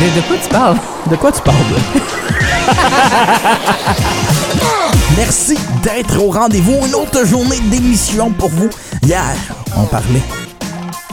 [0.00, 0.76] De, de quoi tu parles?
[1.10, 1.56] De quoi tu parles?
[5.16, 6.76] Merci d'être au rendez-vous.
[6.86, 8.70] Une autre journée d'émission pour vous.
[9.02, 9.34] Hier,
[9.76, 10.22] on parlait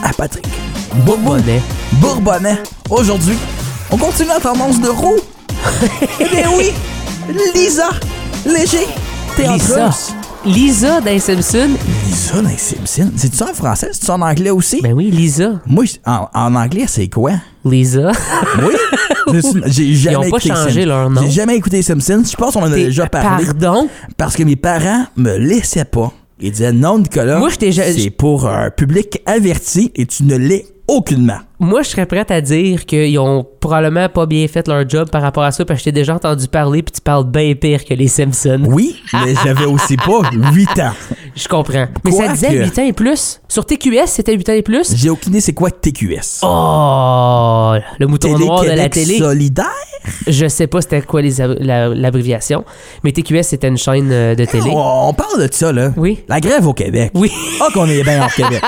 [0.04, 0.46] à Patrick
[1.04, 1.60] Bourbonnais.
[1.94, 2.58] Bourbonnais.
[2.88, 3.36] Aujourd'hui,
[3.90, 5.18] on continue la tendance de roue.
[6.20, 6.72] eh bien oui,
[7.54, 7.90] Lisa
[8.44, 8.86] Léger.
[9.36, 9.74] Théâtreuse.
[9.74, 9.90] Lisa
[10.46, 11.70] dans les Simpsons.
[12.06, 13.10] Lisa dans les Simpsons.
[13.16, 13.88] C'est-tu ça en français?
[13.92, 14.80] C'est-tu en anglais aussi?
[14.80, 15.60] Ben oui, Lisa.
[15.66, 17.32] Moi, en, en anglais, c'est quoi?
[17.64, 18.12] Lisa.
[18.62, 18.74] Oui?
[19.66, 20.86] J'ai jamais Ils ont pas écouté changé Simpsons.
[20.86, 21.22] leur nom.
[21.22, 22.22] J'ai jamais écouté Simpsons.
[22.30, 23.44] Je pense qu'on en a déjà parlé.
[23.44, 23.88] Pardon?
[24.16, 26.12] Parce que mes parents me laissaient pas.
[26.40, 27.38] Ils disaient non, Nicolas.
[27.38, 31.38] Moi, je C'est pour un public averti et tu ne l'es aucunement.
[31.58, 35.22] Moi, je serais prête à dire qu'ils ont probablement pas bien fait leur job par
[35.22, 37.84] rapport à ça, parce que je t'ai déjà entendu parler, puis tu parles bien pire
[37.84, 38.62] que les Simpsons.
[38.66, 40.92] Oui, mais j'avais aussi pas 8 ans.
[41.34, 41.86] Je comprends.
[42.04, 43.40] Mais ça disait 8 ans et plus.
[43.48, 44.94] Sur TQS, c'était 8 ans et plus?
[44.94, 46.40] J'ai aucune idée c'est quoi TQS.
[46.42, 49.18] Oh, le mouton noir de la télé.
[49.18, 49.66] solidaire?
[50.26, 52.64] Je sais pas c'était quoi l'abréviation,
[53.04, 54.70] mais TQS, c'était une chaîne euh, de télé.
[54.72, 55.92] On, on parle de ça, là.
[55.96, 56.22] Oui.
[56.28, 57.10] La grève au Québec.
[57.14, 57.30] Oui.
[57.60, 58.62] Ah, qu'on est bien hors Québec.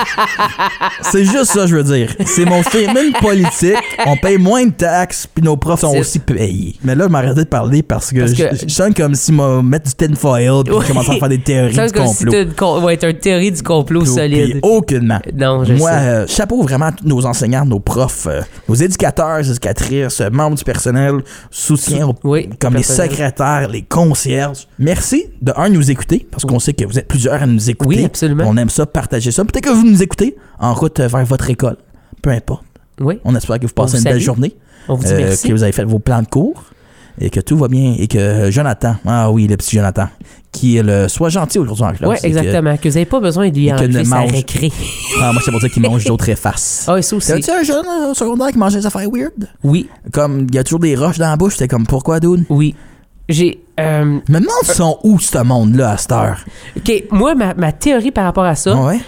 [1.01, 2.13] c'est juste ça, je veux dire.
[2.25, 3.75] C'est mon film politique.
[4.05, 6.75] On paye moins de taxes, puis nos profs sont aussi payés.
[6.83, 9.31] Mais là, je m'arrêtais de parler parce que, Parce que- je, je sens comme si
[9.31, 10.85] m'a mettre du tinfoil, puis Oui.
[10.87, 12.31] commencer à faire des théories du si complot.
[12.33, 14.59] une, con- ouais, une théorie du complot solide.
[14.61, 15.19] aucunement.
[15.35, 15.97] Non, je Moi, sais.
[15.97, 20.57] euh, chapeau vraiment à tous nos enseignants, nos profs, euh, nos éducateurs, éducatrices, euh, membres
[20.57, 21.15] du personnel,
[21.51, 24.67] soutien, au- Oui, comme les secrétaires, les concierges.
[24.77, 27.97] Merci de un nous écouter, parce qu'on sait que vous êtes plusieurs à nous écouter.
[27.97, 28.45] Oui, absolument.
[28.47, 29.43] On aime ça, partager ça.
[29.45, 31.77] Peut-être que vous nous écoutez en route vers votre école.
[32.21, 32.63] Peu importe.
[33.01, 34.53] Oui, On espère que vous passez une belle journée,
[34.89, 35.47] on vous dit euh, merci.
[35.47, 36.65] que vous avez fait vos plans de cours
[37.19, 40.07] et que tout va bien et que Jonathan, ah oui, le petit Jonathan,
[40.51, 42.09] qui est le soit gentil aujourd'hui en classe.
[42.09, 42.77] Oui, que- exactement.
[42.77, 44.71] Que vous n'avez pas besoin de lui enlever ne sa mange- récré.
[45.21, 46.85] ah, moi, c'est pour dire qu'il mange d'autres effaces.
[46.89, 47.27] Ah, oui, ça aussi.
[47.27, 49.47] T'avais-tu un jeune euh, secondaire qui mangeait des affaires weird?
[49.63, 52.45] Oui, Comme, il y a toujours des roches dans la bouche, c'était comme, pourquoi, dude?
[52.49, 52.75] oui.
[53.31, 53.59] J'ai.
[53.79, 56.43] euh, Je me demande, ils sont où, ce monde-là, à cette heure?
[56.75, 58.99] OK, moi, ma, ma théorie par rapport à ça, Ouais.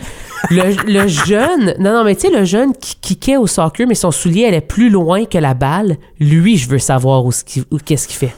[0.52, 1.74] Le, le jeune.
[1.80, 4.62] Non, non, mais tu sais, le jeune qui kickait au soccer, mais son soulier allait
[4.62, 7.32] plus loin que la balle, lui, je veux savoir où,
[7.86, 8.36] qu'est-ce qu'il fait.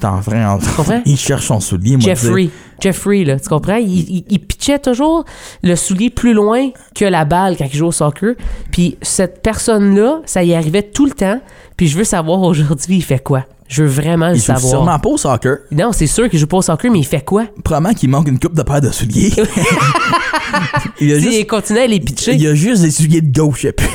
[0.00, 1.02] T'en vrai, en- comprends?
[1.06, 2.04] Il cherche son soulier, moi.
[2.04, 2.48] Jeffrey.
[2.80, 3.76] Jeffrey, là, tu comprends?
[3.76, 5.24] Il, il, il pitchait toujours
[5.62, 8.34] le soulier plus loin que la balle quand il joue au soccer.
[8.70, 11.40] Puis cette personne-là, ça y arrivait tout le temps.
[11.76, 13.44] Puis je veux savoir aujourd'hui, il fait quoi?
[13.68, 14.70] Je veux vraiment le Il joue savoir.
[14.70, 15.58] sûrement pas au soccer.
[15.72, 17.46] Non, c'est sûr qu'il joue pas au soccer, mais il fait quoi?
[17.64, 19.32] Probablement qu'il manque une coupe de paire de souliers.
[21.00, 22.34] il, a juste, continue à les pitcher.
[22.34, 23.88] il a juste des souliers de gauche, et puis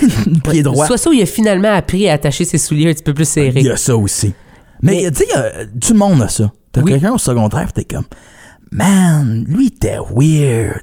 [0.43, 0.85] pied droit.
[0.87, 3.53] Soit ça il a finalement appris à attacher ses souliers un petit peu plus serrés.
[3.61, 4.33] Il y a ça aussi.
[4.81, 5.27] Mais, Mais- tu sais,
[5.79, 6.51] tout le monde a ça.
[6.71, 6.91] T'as Oui.
[6.91, 8.05] quelqu'un au secondaire, t'es comme,
[8.71, 10.81] man, lui, t'es weird.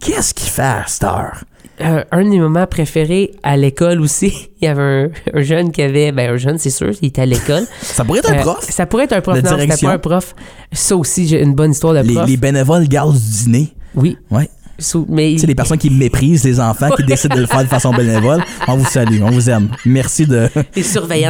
[0.00, 1.44] Qu'est-ce qu'il fait à cette heure?
[1.80, 5.72] Euh, un de mes moments préférés à l'école aussi, il y avait un, un jeune
[5.72, 7.64] qui avait, ben un jeune c'est sûr, il était à l'école.
[7.82, 8.60] Ça pourrait être un Euh, prof.
[8.70, 10.34] Ça pourrait être un prof, De non, c'était pas un prof.
[10.72, 12.26] Ça aussi, j'ai une bonne histoire de Les, prof.
[12.28, 13.74] les bénévoles gardent du dîner.
[13.94, 14.48] Oui, Ouais.
[14.78, 17.92] Sous- mais les personnes qui méprisent les enfants, qui décident de le faire de façon
[17.92, 19.68] bénévole, on vous salue, on vous aime.
[19.84, 20.48] Merci de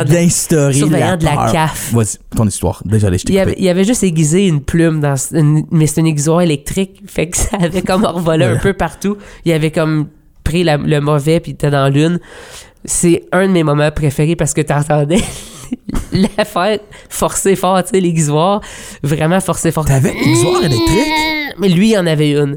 [0.05, 1.53] d'instaurer surveillant la de la peur.
[1.53, 1.93] CAF.
[1.93, 2.83] Vas-y, ton histoire.
[2.85, 6.01] Désolé, je t'ai il avait, il avait juste aiguisé une plume dans une, mais c'était
[6.03, 9.17] une aiguisoire électrique fait que ça avait comme revolé un peu partout.
[9.45, 10.09] Il avait comme
[10.45, 12.19] pris la- le mauvais puis il était dans l'une.
[12.85, 15.21] C'est un de mes moments préférés parce que t'entendais
[16.13, 16.79] l'affaire
[17.09, 18.61] forcer fort tu sais l'aiguisoire.
[19.03, 19.85] Vraiment forcer fort.
[19.85, 21.13] T'avais une aiguisoire électrique?
[21.59, 22.57] Mais lui il en avait une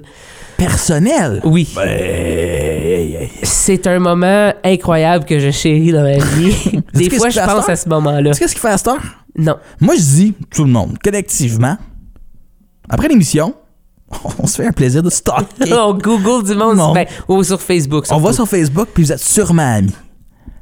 [0.59, 1.41] personnelle.
[1.45, 1.67] oui.
[1.75, 6.81] Ben, c'est un moment incroyable que je chéris dans ma vie.
[6.93, 8.31] Des fois je à pense à ce moment-là.
[8.31, 9.01] Tu sais qu'est-ce qu'il fait à cette heure?
[9.37, 9.55] non.
[9.79, 11.77] Moi, je dis, tout le monde, collectivement,
[12.89, 13.53] après l'émission,
[14.39, 15.71] on se fait un plaisir de stalker.
[15.73, 16.93] on google du monde.
[16.93, 19.95] Ben, ou sur Facebook on va sur Facebook, puis vous êtes sûrement amis.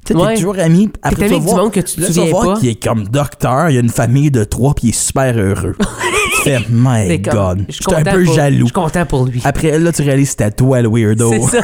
[0.07, 0.29] Tu sais, Ouais.
[0.35, 0.89] t'es toujours ami.
[1.03, 2.59] Après, tu vas voir- monde que tu te souviens pas.
[2.59, 5.37] qu'il est comme docteur, il y a une famille de trois, puis il est super
[5.37, 5.75] heureux.
[6.37, 7.65] tu fais, my God.
[7.67, 8.65] je suis un content peu pour- Je jaloux.
[8.67, 9.41] suis content pour lui.
[9.43, 11.29] Après, là, tu réalises que c'était toi le weirdo.
[11.31, 11.57] C'est ça.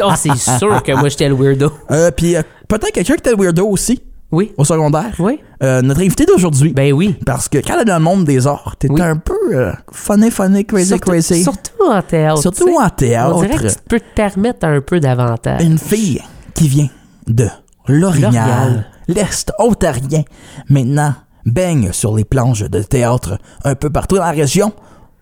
[0.02, 1.70] Oh, c'est sûr que moi, j'étais le weirdo.
[1.90, 4.00] Euh, puis euh, peut-être quelqu'un qui était le weirdo aussi,
[4.32, 4.52] Oui.
[4.56, 5.12] au secondaire.
[5.18, 5.38] Oui.
[5.62, 6.72] Euh, notre invité d'aujourd'hui.
[6.72, 7.16] Ben oui.
[7.26, 9.00] Parce que quand elle est dans le monde des arts, t'es Oui.
[9.02, 11.42] un peu euh, funny, funny, crazy, surtout, crazy.
[11.42, 12.40] surtout en théâtre.
[12.40, 13.36] Surtout en théâtre.
[13.36, 15.62] On dirait que tu peux te permettre un peu davantage.
[15.62, 16.22] Une fille
[16.54, 16.88] qui vient
[17.26, 17.46] de
[17.90, 20.22] L'Orignal, l'Est ontarien,
[20.68, 21.12] maintenant
[21.44, 24.72] baigne sur les planches de théâtre un peu partout dans la région.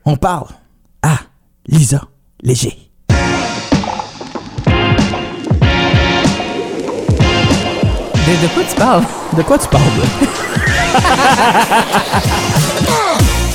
[0.05, 0.49] On parle
[1.03, 1.17] à
[1.67, 2.03] Lisa
[2.43, 2.91] Léger.
[3.09, 3.15] De,
[8.43, 9.05] de quoi tu parles?
[9.35, 9.83] De quoi tu parles?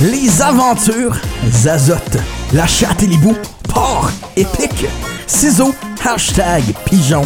[0.00, 1.16] les aventures
[1.50, 2.18] Zazote,
[2.52, 3.36] la chatte et l'hibou,
[3.72, 4.86] porc, épique,
[5.28, 5.72] ciseaux,
[6.04, 7.22] hashtag, pigeon,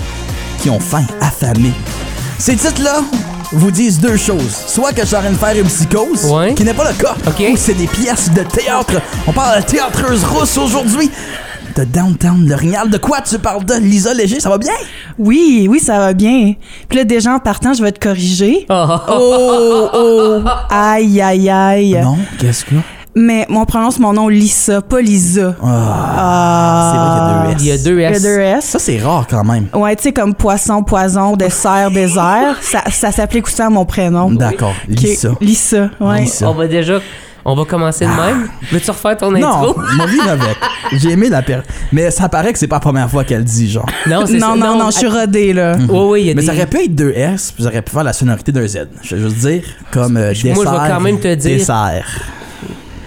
[0.61, 1.73] qui ont faim affamé.
[2.39, 3.01] Ces titres-là,
[3.53, 4.55] vous disent deux choses.
[4.67, 6.55] Soit que je suis en train de faire une psychose, Ouais.
[6.55, 7.15] qui n'est pas le cas.
[7.51, 9.01] Ou c'est des pièces de théâtre.
[9.27, 11.11] On parle de théâtreuse rousse aujourd'hui.
[11.77, 12.91] De Downtown L'Orignal.
[12.91, 14.41] De quoi tu parles de Lisa Léger?
[14.41, 14.73] Ça va bien?
[15.19, 16.55] Oui, oui, ça va bien.
[16.89, 18.67] Puis là, déjà en partant, je vais te corriger.
[18.69, 20.39] Ah, Oh, oh,
[20.71, 21.99] aïe, aïe, aïe.
[22.03, 22.75] Non, qu'est-ce que...
[23.21, 25.55] Mais on prononce mon nom Lisa, pas Lisa.
[25.63, 27.83] Ah, c'est vrai qu'il y a deux S.
[27.83, 28.23] Il y a deux Il y a S.
[28.23, 28.65] deux S.
[28.65, 29.67] Ça, c'est rare quand même.
[29.75, 32.57] Ouais, tu sais, comme poisson, poison, dessert, désert.
[32.61, 34.31] Ça, ça s'applique aussi à mon prénom.
[34.31, 35.31] D'accord, Lisa.
[35.41, 36.21] Lisa, ouais.
[36.23, 36.49] Lisa.
[36.49, 37.01] On va déjà.
[37.45, 38.49] On va commencer de même.
[38.71, 39.81] Veux-tu refaire ton Non, intro?
[39.97, 40.57] m'a vivre avec.
[40.93, 41.63] J'ai aimé la paire.
[41.93, 43.87] Mais ça paraît que c'est pas la première fois qu'elle dit, genre.
[44.07, 44.57] Non, c'est Non, ça.
[44.57, 45.77] non, non, je suis rodée, là.
[45.89, 46.47] Oui, oui, il y a Mais des...
[46.47, 48.89] ça aurait pu être deux S, puis ça aurait pu faire la sonorité d'un Z.
[49.03, 52.07] Je veux juste dire, comme euh, Moi, je vais dessert, quand même te dire- Dessert.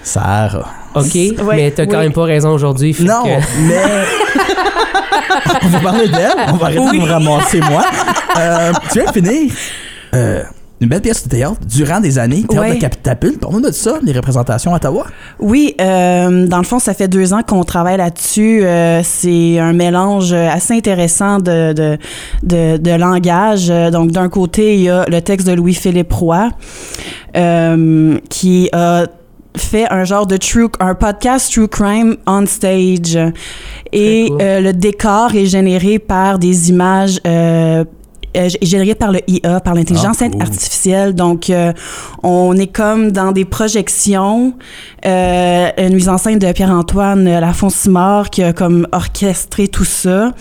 [0.02, 0.68] Sarah.
[0.94, 2.92] OK, Ouais, mais t'as quand même pas raison aujourd'hui.
[2.92, 3.28] fait Non, que-
[3.68, 3.82] mais...
[5.64, 6.98] on va parler d'elle, on va arrêter Oui.
[6.98, 7.84] de me ramasser moi.
[8.38, 9.52] Euh, tu viens de finir
[10.14, 10.42] euh,
[10.80, 12.74] une belle pièce de théâtre durant des années, Théâtre Ouais.
[12.74, 13.38] de Capitapule.
[13.38, 15.06] Parle-nous de ça, les représentations à Ottawa.
[15.38, 18.62] Oui, euh, dans le fond, ça fait deux ans qu'on travaille là-dessus.
[18.64, 21.98] Euh, c'est un mélange assez intéressant de, de,
[22.42, 23.70] de, de langage.
[23.70, 26.48] Euh, Donc, d'un côté, il y a le texte de Louis-Philippe Roy,
[27.36, 29.06] euh, qui a
[29.56, 33.18] fait un genre de true, un podcast true crime on stage.
[33.92, 34.38] Et cool.
[34.40, 37.84] euh, le décor est généré par des images euh,
[38.36, 40.42] euh, g- générées par le IA, par l'intelligence Ah, cool.
[40.42, 41.14] artificielle.
[41.14, 41.72] Donc, euh,
[42.22, 44.54] on est comme dans des projections.
[45.04, 50.32] Euh, une mise en scène de Pierre-Antoine Lafont-Simard qui a comme orchestré tout ça.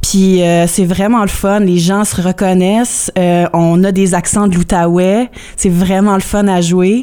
[0.00, 1.58] Puis euh, c'est vraiment le fun.
[1.60, 3.10] Les gens se reconnaissent.
[3.18, 5.28] Euh, on a des accents de l'Outaouais.
[5.56, 7.02] C'est vraiment le fun à jouer.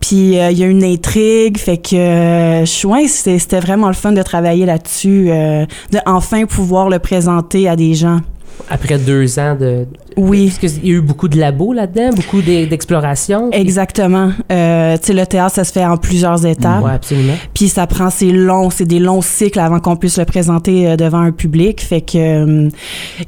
[0.00, 1.58] Puis euh, il y a une intrigue.
[1.58, 5.26] Fait que, euh, ouais, c'était c'était vraiment le fun de travailler là-dessus.
[5.30, 8.20] euh, de enfin pouvoir le présenter à des gens.
[8.70, 9.86] Après deux ans de...
[10.16, 10.46] Oui.
[10.46, 12.10] Est-ce qu'il y a eu beaucoup de labos là-dedans?
[12.14, 13.50] Beaucoup d'e- d'exploration?
[13.52, 14.32] Exactement.
[14.50, 16.82] Euh, tu sais, le théâtre, ça se fait en plusieurs étapes.
[16.84, 17.34] Oui, absolument.
[17.54, 20.96] Puis ça prend c'est long, c'est des longs cycles avant qu'on puisse le présenter euh,
[20.96, 21.80] devant un public.
[21.80, 22.68] Fait que euh,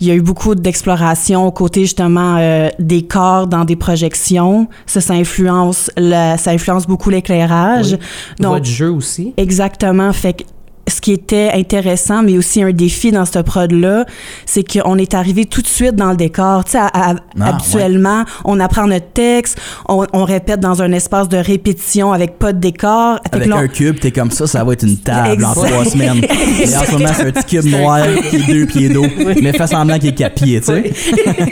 [0.00, 4.66] il y a eu beaucoup d'exploration au côté justement euh, des corps dans des projections.
[4.86, 7.92] Ça, ça influence la, ça influence beaucoup l'éclairage.
[7.92, 7.98] Oui.
[8.40, 9.32] Donc Votre jeu aussi.
[9.36, 10.12] exactement.
[10.12, 10.42] Fait que
[10.90, 14.04] ce qui était intéressant, mais aussi un défi dans ce prod-là,
[14.46, 16.64] c'est qu'on est arrivé tout de suite dans le décor.
[16.64, 21.36] Tu sais, Ah, habituellement, on apprend notre texte, on, on répète dans un espace de
[21.36, 23.18] répétition avec pas de décor.
[23.32, 26.24] Avec là, un cube, t'es comme ça, ça va être une table en trois semaines.
[26.60, 29.06] Et en ce moment, c'est un petit cube noir qui est deux pieds d'eau,
[29.42, 30.92] mais fait semblant qu'il est pieds, tu sais.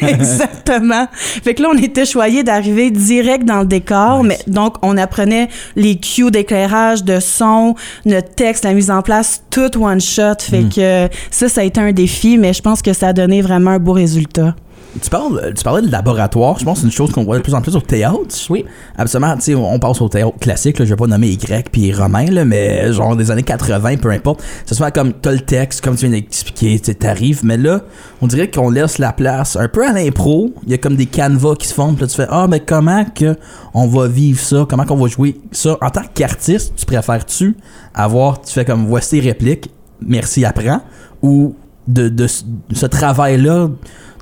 [0.08, 1.06] Exactement.
[1.12, 5.48] Fait que là, on était choyés d'arriver direct dans le décor, mais donc on apprenait
[5.76, 7.74] les cues d'éclairage, de son,
[8.04, 10.36] notre texte, la mise en place, tout one shot.
[10.40, 10.68] Fait Mm.
[10.70, 13.70] que ça, ça a été un défi, mais je pense que ça a donné vraiment
[13.72, 14.54] un beau résultat.
[15.02, 17.42] Tu, parles, tu parlais de laboratoire, je pense que c'est une chose qu'on voit de
[17.42, 18.18] plus en plus au théâtre.
[18.48, 18.64] Oui.
[18.96, 21.82] Absolument, tu sais, on passe au théâtre classique, là, je vais pas nommer Grecs puis
[21.82, 24.42] les Romains, là, mais genre des années 80, peu importe.
[24.64, 27.82] C'est souvent comme t'as le texte, comme tu viens d'expliquer, tu t'arrives, mais là,
[28.22, 30.52] on dirait qu'on laisse la place un peu à l'impro.
[30.64, 32.60] Il y a comme des canevas qui se font, puis là tu fais ah mais
[32.60, 33.36] comment que
[33.74, 35.76] on va vivre ça, comment qu'on va jouer ça?
[35.82, 37.56] En tant qu'artiste, tu préfères-tu
[37.94, 39.70] avoir, tu fais comme voici les répliques,
[40.00, 40.80] merci apprends,
[41.22, 41.54] ou
[41.86, 42.42] de, de, ce-
[42.72, 43.68] ce travail-là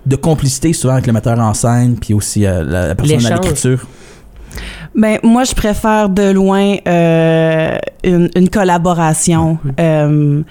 [0.06, 3.30] de complicité souvent avec le metteur en scène puis aussi euh, la, la personne à
[3.35, 3.87] l'écriture.
[4.95, 9.59] Ben moi, je préfère de loin euh, une, une collaboration.
[9.78, 10.42] Euh,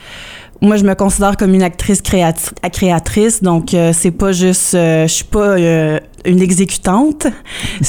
[0.61, 5.05] moi, je me considère comme une actrice créati- créatrice, donc euh, c'est pas juste, je
[5.07, 7.25] suis pas une exécutante.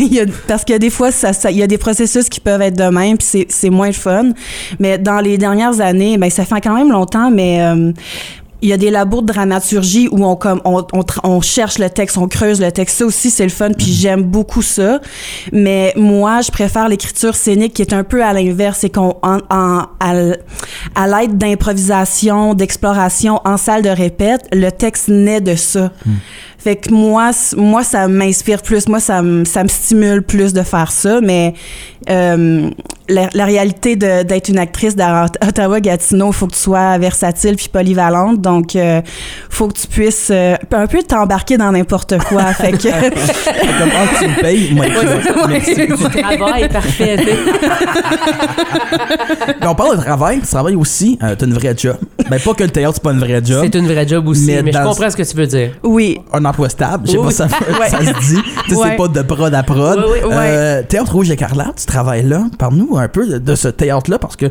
[0.00, 2.40] Il y a- parce que des fois, ça, ça- il y a des processus qui
[2.40, 4.30] peuvent être de même, puis c'est, moins le fun.
[4.80, 7.60] Mais dans les dernières années, ben ça fait quand même longtemps, mais
[8.62, 11.90] il y a des labos de dramaturgie où on comme on, on, on cherche le
[11.90, 12.98] texte, on creuse le texte.
[12.98, 15.00] Ça aussi c'est le fun, puis j'aime beaucoup ça.
[15.52, 19.38] Mais moi, je préfère l'écriture scénique qui est un peu à l'inverse, c'est qu'on en,
[19.50, 25.92] en- à, l'aide d'improvisation, d'exploration en salle de répète, le texte naît de ça.
[26.58, 30.62] Fait que moi, moi ça m'inspire plus, moi ça me ça me stimule plus de
[30.62, 31.54] faire ça, mais
[32.10, 32.70] euh,
[33.08, 37.68] la, la réalité de- d'être une actrice d'Ottawa-Gatineau, il faut que tu sois versatile puis
[37.68, 39.00] polyvalente, donc euh,
[39.48, 42.44] faut que tu puisses euh, un peu t'embarquer dans n'importe quoi.
[42.54, 44.86] fait que Comme ah, tu me payes, moi,
[45.48, 45.74] merci.
[45.86, 47.16] Du travail parfait.
[47.16, 47.36] sais.
[49.60, 51.96] Puis on parle de travail, tu travailles aussi, euh, t'as une vraie job.
[52.28, 53.60] Ben pas que le théâtre c'est pas une vraie job.
[53.62, 55.72] C'est une vraie job aussi, Mais mais, je dans- comprends ce que tu veux dire.
[55.82, 57.24] oui, Un emploi stable, je sais Oui.
[57.26, 57.46] pas ça,
[57.80, 57.88] Ouais.
[57.90, 58.40] ça se dit.
[58.68, 59.98] Tu sais, c'est pas de prod à prod.
[60.30, 62.44] Euh, théâtre Rouge Écarlate, tu travailles là.
[62.58, 64.46] Parle-nous un peu de, de ce théâtre-là, parce que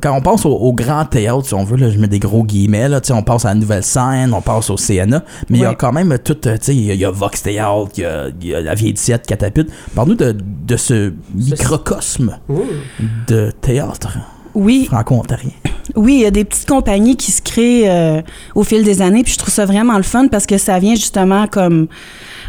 [0.00, 2.44] quand on pense au, au grand théâtre, si on veut, là, je mets des gros
[2.44, 5.58] guillemets, là, tu sais, on passe à la nouvelle scène, on passe au CNA, mais
[5.58, 7.10] il y a quand même tout, euh, tu sais, il y, a- il y a
[7.10, 9.70] Vox Théâtre, il y a, il y a la vieille Diète, Catapulte.
[9.94, 12.36] Parle-nous de, de ce microcosme
[13.26, 14.18] de théâtre
[14.54, 15.50] Oui, franco-ontarien.
[15.96, 18.22] Oui, il y a des petites compagnies qui se créent euh,
[18.54, 20.94] au fil des années, puis je trouve ça vraiment le fun parce que ça vient
[20.94, 21.88] justement comme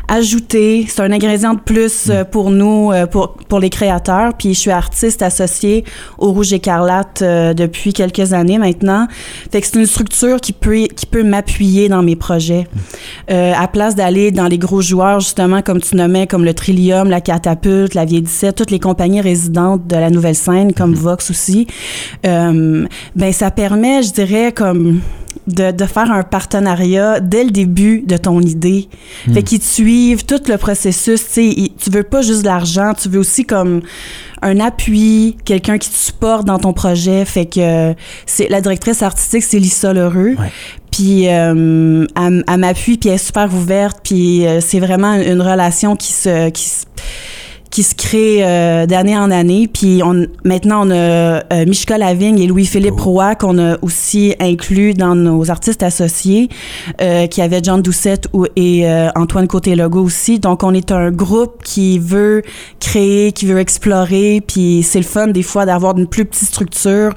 [0.10, 4.34] ajouter, c'est un ingrédient de plus euh, pour nous, euh, pour, pour les créateurs.
[4.38, 5.84] Puis je suis artiste associée
[6.18, 9.08] au Rouge Écarlate euh, depuis quelques années maintenant.
[9.52, 12.68] Fait que c'est une structure qui peut, qui peut m'appuyer dans mes projets.
[13.32, 17.10] Euh, à place d'aller dans les gros joueurs, justement, comme tu nommais, comme le Trillium,
[17.10, 21.30] la Catapulte, la Vieille 17, toutes les compagnies résidentes de la nouvelle scène, comme Vox
[21.30, 21.68] aussi,
[22.26, 22.86] euh,
[23.16, 25.02] ben ça permet, je dirais, comme
[25.48, 28.88] de, de faire un partenariat dès le début de ton idée.
[29.34, 31.26] Fait qu'ils te suivent tout le processus.
[31.26, 33.82] Tu sais, ils- tu veux pas juste de l'argent, tu veux aussi comme
[34.42, 37.26] un appui, quelqu'un qui te supporte dans ton projet.
[37.26, 37.94] Fait que
[38.26, 40.36] c'est la directrice artistique, c'est Lisa Lheureux.
[40.40, 40.52] Ouais.
[40.92, 45.42] Puis euh, elle, elle m'appuie, puis elle est super ouverte, puis euh, c'est vraiment une
[45.42, 46.86] relation qui se qui se,
[47.70, 49.68] qui se crée euh, d'année en année.
[49.68, 53.04] Puis on, maintenant, on a euh, Mishka Lavigne et Louis-Philippe Oh.
[53.12, 56.50] Roy qu'on a aussi inclus dans nos artistes associés,
[57.02, 60.40] euh, qui avait John Doucette ou, et euh, Antoine Côté-Legault aussi.
[60.40, 62.42] Donc, on est un groupe qui veut
[62.80, 64.42] créer, qui veut explorer.
[64.46, 67.14] Puis c'est le fun des fois d'avoir une plus petite structure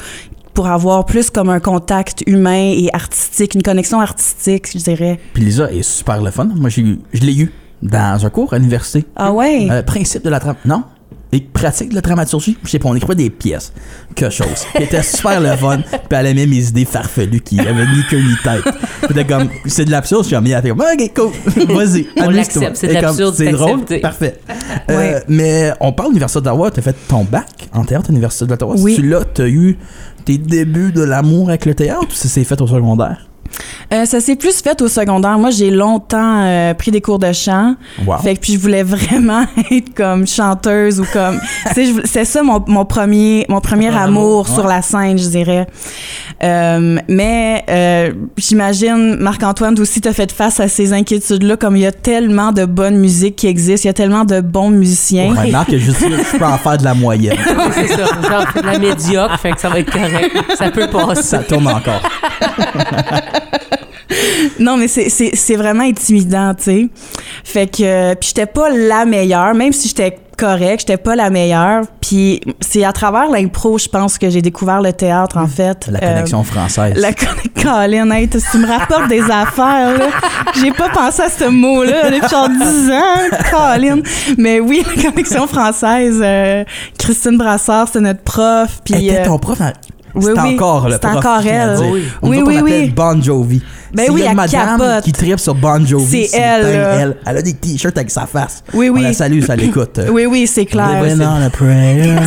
[0.55, 5.19] pour avoir plus comme un contact humain et artistique, une connexion artistique, je dirais.
[5.33, 6.49] Puis Lisa est super le fun.
[6.55, 6.83] Moi, je
[7.15, 7.51] l'ai eu
[7.83, 9.05] dans un cours à l'université.
[9.17, 9.69] Ah ouais?
[9.71, 10.57] Euh, principe de la trame.
[10.65, 10.85] Non?
[11.35, 12.59] Et pratique de la dramaturgie?
[12.63, 13.73] Je sais pas, on écrivait des pièces.
[14.15, 14.67] Que chose.
[14.77, 15.79] Qui était super le fun.
[15.91, 18.75] Puis elle aimait mes idées farfelues qui avaient ni queue ni tête.
[19.09, 20.25] C'était comme, c'est de l'absurde.
[20.25, 21.75] Je suis fait comme, ok, cool.
[21.75, 22.07] Vas-y.
[22.19, 23.81] On l'accepte, c'est de l'absurde, C'est drôle.
[24.03, 24.41] Parfait.
[24.91, 26.71] Euh, mais on parle de l'Université d'Ottawa.
[26.71, 28.75] T'as fait ton bac en théâtre à l'Université d'Ottawa.
[28.79, 28.97] Oui.
[28.97, 29.79] Tu là, t'as eu
[30.27, 33.27] tes débuts de l'amour avec le théâtre ou ça s'est fait au secondaire?
[33.93, 35.39] Euh, ça s'est plus fait au secondaire.
[35.39, 37.75] Moi, j'ai longtemps euh, pris des cours de chant.
[38.07, 38.19] Wow.
[38.19, 41.41] Fait que puis je voulais vraiment être comme chanteuse ou comme
[41.75, 45.67] c'est ça mon, mon premier mon premier amour, sur la scène je dirais
[46.43, 51.83] Euh, mais euh, j'imagine Marc-Antoine aussi t'as fait face à ces inquiétudes là comme il
[51.83, 55.33] y a tellement de bonne musique qui existe il y a tellement de bons musiciens
[55.35, 57.37] Ouais, Marc, je, je peux en faire de la moyenne.
[57.57, 58.05] Oui, c'est ça.
[58.07, 60.37] Genre, de la médiocre, fait que ça va être correct.
[60.57, 61.23] Ça peut passer.
[61.23, 62.03] Ça tourne encore.
[64.59, 66.89] Non, mais c'est- c'est c'est vraiment intimidant, tu sais.
[67.45, 71.31] Fait que, euh, puis j'étais pas la meilleure, même si j'étais correcte, j'étais pas la
[71.31, 71.83] meilleure.
[72.13, 75.87] Puis c'est à travers l'impro, je pense, que j'ai découvert le théâtre, en fait.
[75.91, 76.93] La Euh, connexion française.
[76.99, 78.13] la connexion.
[78.13, 80.09] Hey, tu me rapportes des affaires, là.
[80.61, 84.01] J'ai pas pensé à ce mot-là depuis genre 10 ans, Colin.
[84.37, 86.65] Mais oui, la connexion française, euh,
[86.99, 88.81] Christine Brassard, c'est notre prof.
[88.85, 89.59] Puis, Elle était euh, ton prof.
[90.15, 91.17] oui, C'est oui, encore le prof.
[91.17, 91.77] encore elle.
[91.81, 92.03] Oui.
[92.23, 92.91] On Oui, oui, oui.
[92.91, 93.63] Bon Jovi.
[93.95, 95.05] Ben oui, y a une elle madame capote.
[95.05, 96.95] qui tripe sur Bon Jovi, C'est elle, là.
[96.95, 97.17] elle.
[97.27, 98.63] Elle a des t-shirts avec sa face.
[98.73, 99.03] Oui, On oui.
[99.03, 100.01] la salue, ça l'écoute.
[100.11, 100.89] Oui, oui, c'est clair.
[101.03, 101.05] On.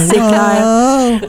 [0.08, 1.20] C'est clair.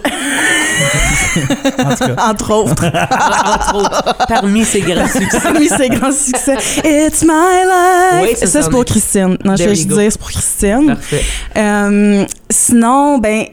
[1.79, 2.85] En tout cas, Entre autres.
[2.85, 5.39] Entre autres, parmi ses grands succès.
[5.43, 6.57] Parmi ses grands succès.
[6.85, 8.23] It's my life.
[8.23, 8.85] Oui, ça, ça, c'est pour.
[8.85, 9.37] Christine.
[9.45, 10.87] Non, je vais juste dire, c'est pour Christine.
[10.89, 11.23] Parfait.
[11.57, 13.45] Euh, sinon, ben,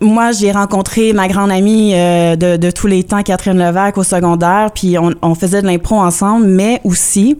[0.00, 4.02] moi, j'ai rencontré ma grande amie euh, de, de tous les temps, Catherine Levac, au
[4.02, 7.38] secondaire, puis on, on faisait de l'impro ensemble, mais aussi,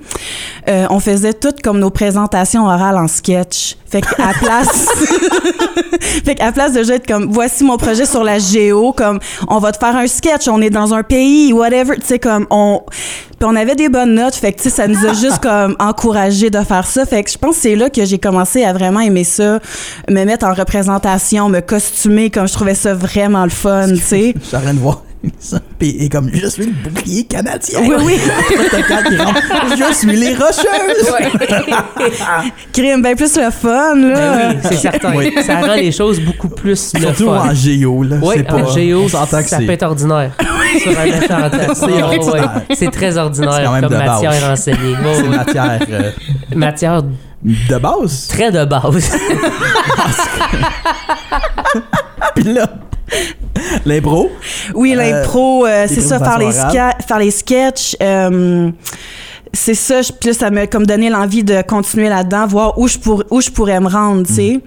[0.69, 3.77] euh, on faisait toutes comme nos présentations orales en sketch.
[3.87, 4.89] Fait qu'à place,
[6.25, 9.19] fait qu'à place de juste être comme, voici mon projet sur la géo, comme,
[9.49, 12.47] on va te faire un sketch, on est dans un pays, whatever, tu sais, comme,
[12.51, 12.83] on,
[13.39, 15.77] puis on avait des bonnes notes, fait que, tu sais, ça nous a juste comme
[15.79, 17.07] encouragé de faire ça.
[17.07, 19.61] Fait que je pense que c'est là que j'ai commencé à vraiment aimer ça,
[20.09, 24.35] me mettre en représentation, me costumer, comme je trouvais ça vraiment le fun, tu sais.
[24.51, 25.03] train de voir.
[25.79, 27.81] Puis et comme, je suis le bouclier canadien.
[27.83, 28.19] Oui, oui.
[29.71, 31.13] Je suis les rocheuses.
[32.73, 34.15] Crime, bien plus le fun, là.
[34.37, 35.15] Ben oui, c'est certain.
[35.17, 35.35] Oui.
[35.45, 37.49] Ça rend les choses beaucoup plus le Surtout fun.
[37.51, 38.17] en géo, là.
[38.23, 40.31] Oui, c'est pas, en géo, ça c'est- peut être ordinaire.
[40.83, 40.95] Sur un.
[41.75, 42.03] C'est Oh, ouais.
[42.03, 42.63] ordinaire.
[42.75, 44.97] C'est très ordinaire C'est quand même comme matière enseignée.
[45.05, 46.11] Oh, C'est matière euh,
[46.55, 47.03] Matière
[47.43, 48.27] de base?
[48.29, 49.11] très de base.
[52.35, 52.69] Puis là,
[53.85, 54.31] l'impro?
[54.75, 57.97] Oui, Euh, l'impro, euh, c'est ça, faire les, faire les sketchs.
[58.03, 58.71] euh,
[59.53, 62.87] c'est ça, je- puis là, ça m'a comme donné l'envie de continuer là-dedans, voir où
[62.89, 64.61] je, pour, où je pourrais me rendre, tu sais.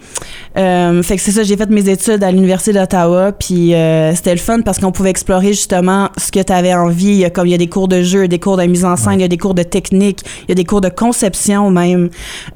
[0.57, 4.33] Euh, fait que c'est ça, j'ai fait mes études à l'Université d'Ottawa, puis euh, c'était
[4.33, 7.05] le fun parce qu'on pouvait explorer justement ce que tu avais envie.
[7.07, 8.83] Il y a, comme, il y a des cours de jeu, des cours de mise
[8.83, 10.89] en scène, il y a des cours de technique, il y a des cours de
[10.89, 12.09] conception même.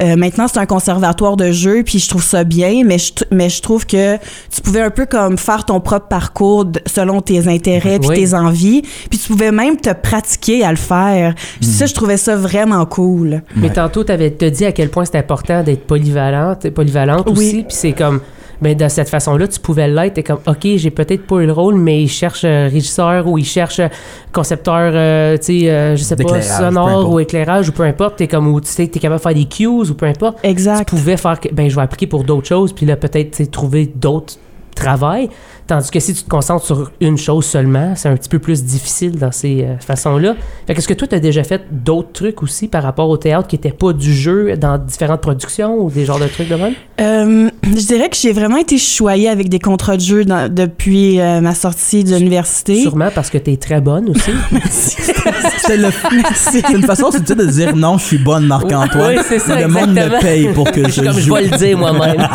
[0.04, 3.50] Euh, maintenant, c'est un conservatoire de jeu, puis je trouve ça bien, mais je, mais
[3.50, 7.48] je trouve que tu pouvais un peu comme faire ton propre parcours de- selon tes
[7.48, 8.16] intérêts puis Oui.
[8.16, 11.34] tes envies, puis tu pouvais même te pratiquer à le faire.
[11.62, 13.42] Puis ça, je trouvais ça vraiment cool.
[13.56, 17.34] Mais tantôt, tu avais te dit à quel point c'était important d'être polyvalente, polyvalente Oui.
[17.34, 17.64] aussi.
[17.64, 18.22] Puis c'est comme,
[18.62, 20.14] ben, de cette façon-là, tu pouvais l'être.
[20.16, 23.38] T'es comme, OK, j'ai peut-être pas eu le rôle, mais il cherche euh, régisseur ou
[23.38, 23.88] il cherche euh,
[24.32, 28.18] concepteur, euh, tu sais, euh, je sais pas, sonore ou éclairage ou peu importe.
[28.18, 30.38] T'es comme, ou tu sais, t'es capable de faire des cues ou peu importe.
[30.44, 30.88] Exact.
[30.90, 33.50] Tu pouvais faire, ben, je vais appliquer pour d'autres choses, puis là, peut-être, tu sais,
[33.50, 34.36] trouver d'autres
[34.76, 35.30] travail.
[35.68, 38.64] Tandis que si tu te concentres sur une chose seulement, c'est un petit peu plus
[38.64, 40.36] difficile dans ces euh, façons-là.
[40.68, 43.48] Fait qu'est-ce que toi, tu as déjà fait d'autres trucs aussi par rapport au théâtre
[43.48, 46.74] qui n'étaient pas du jeu dans différentes productions ou des genres de trucs de même?
[47.02, 51.20] Euh, je dirais que j'ai vraiment été choyée avec des contrats de jeu dans- depuis
[51.20, 52.82] euh, ma sortie de l'université.
[52.84, 54.32] Sûrement parce que tu es très bonne aussi.
[54.70, 55.90] C'est le-
[56.36, 59.16] c'est une façon subtile de dire non, je suis bonne, Marc-Antoine.
[59.18, 60.20] Oui, c'est ça, Le monde me exactement.
[60.22, 61.34] paye pour que Je comme je joue.
[61.34, 62.18] vais le dire moi-même.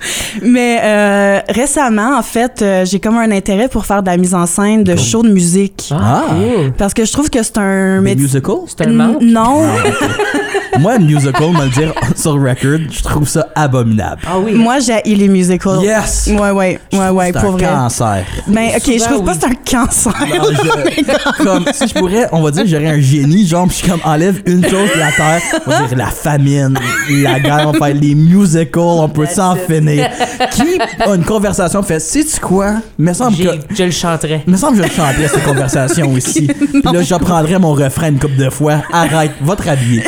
[0.42, 4.34] Mais euh, récemment, en fait, euh, j'ai comme un intérêt pour faire de la mise
[4.34, 5.90] en scène de shows de musique.
[5.92, 6.34] Ah, Ah.
[6.34, 6.72] cool.
[6.76, 8.54] Parce que je trouve que c'est un musicals?
[8.66, 9.20] C'est un manque?
[9.22, 9.62] Non,
[10.78, 14.22] Moi, un musical, me le dire sur record, je trouve ça abominable.
[14.26, 14.52] Ah oui.
[14.54, 15.82] moi j'ai les musicals.
[15.82, 16.28] Yes!
[16.32, 17.66] Ouais, ouais, Je ouais, trouve ouais, que c'est pour un vrai.
[17.66, 18.24] cancer.
[18.46, 20.12] Ben, ok, je trouve pas que c'est un cancer.
[20.28, 23.82] Non, je- comme si je pourrais, on va dire, j'aurais un génie, genre, puis je
[23.82, 26.78] suis comme enlève une chose de la terre, on va dire la famine,
[27.10, 30.08] la guerre, on va faire les musicals, on peut s'en finir.
[30.52, 32.74] Qui a une conversation fait, sais-tu quoi?
[32.98, 33.48] Me semble que.
[33.74, 34.42] Je le chanterais.
[34.46, 36.46] Me semble que je chanterais cette conversation aussi.
[36.72, 38.82] Puis là, j'apprendrais mon refrain une couple de fois.
[38.92, 40.02] Arrête, va te rhabiller.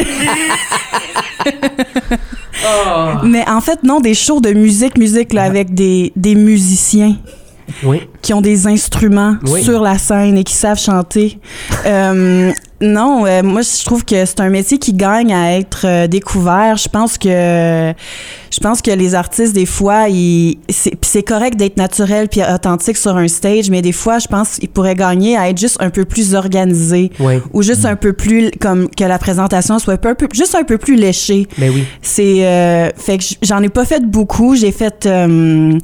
[3.25, 7.17] Mais en fait, non, des shows de musique, musique, là, avec des, des musiciens.
[7.83, 8.03] Oui.
[8.23, 9.63] Qui ont des instruments Oui.
[9.63, 11.39] sur la scène et qui savent chanter.
[11.87, 16.07] Euh, non, euh, moi je trouve que c'est un métier qui gagne à être euh,
[16.07, 16.77] découvert.
[16.77, 17.93] Je pense que
[18.51, 23.17] je pense que les artistes des fois, ils, c'est, correct d'être naturel puis authentique sur
[23.17, 26.05] un stage, mais des fois, je pense qu'ils pourraient gagner à être juste un peu
[26.05, 27.35] plus organisés Oui.
[27.53, 30.79] ou juste un peu plus comme que la présentation soit un peu, juste un peu
[30.79, 31.47] plus léchée.
[31.59, 31.85] Ben oui.
[32.03, 34.57] C'est euh, fait que j'en ai pas fait beaucoup.
[34.57, 35.79] J'ai fait euh,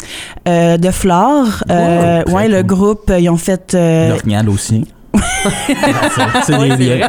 [0.49, 1.63] euh, de Flore.
[1.71, 3.75] Euh, très ouais, le groupe, euh, ils ont fait.
[3.75, 4.85] euh, L'orignal aussi.
[6.45, 7.01] c'est vrai.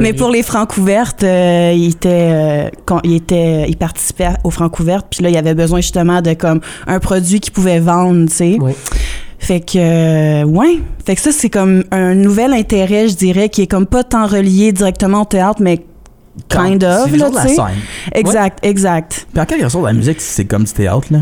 [0.00, 4.50] mais pour les francs ouvertes, euh, ils étaient, euh, con- ils étaient, ils participaient aux
[4.50, 5.06] francs ouvertes.
[5.10, 8.34] Puis là, il y avait besoin justement de comme un produit qu'ils pouvaient vendre, tu
[8.34, 8.56] sais.
[8.60, 8.72] Oui.
[9.38, 10.80] Fait que, euh, ouais.
[11.06, 14.26] Fait que ça, c'est comme un nouvel intérêt, je dirais, qui est comme pas tant
[14.26, 15.78] relié directement au théâtre, mais
[16.48, 17.62] kind of, C'est là, tu sais.
[18.14, 19.26] Exact, exact.
[19.32, 21.18] Puis en quelque sorte, la musique, c'est comme du théâtre, là.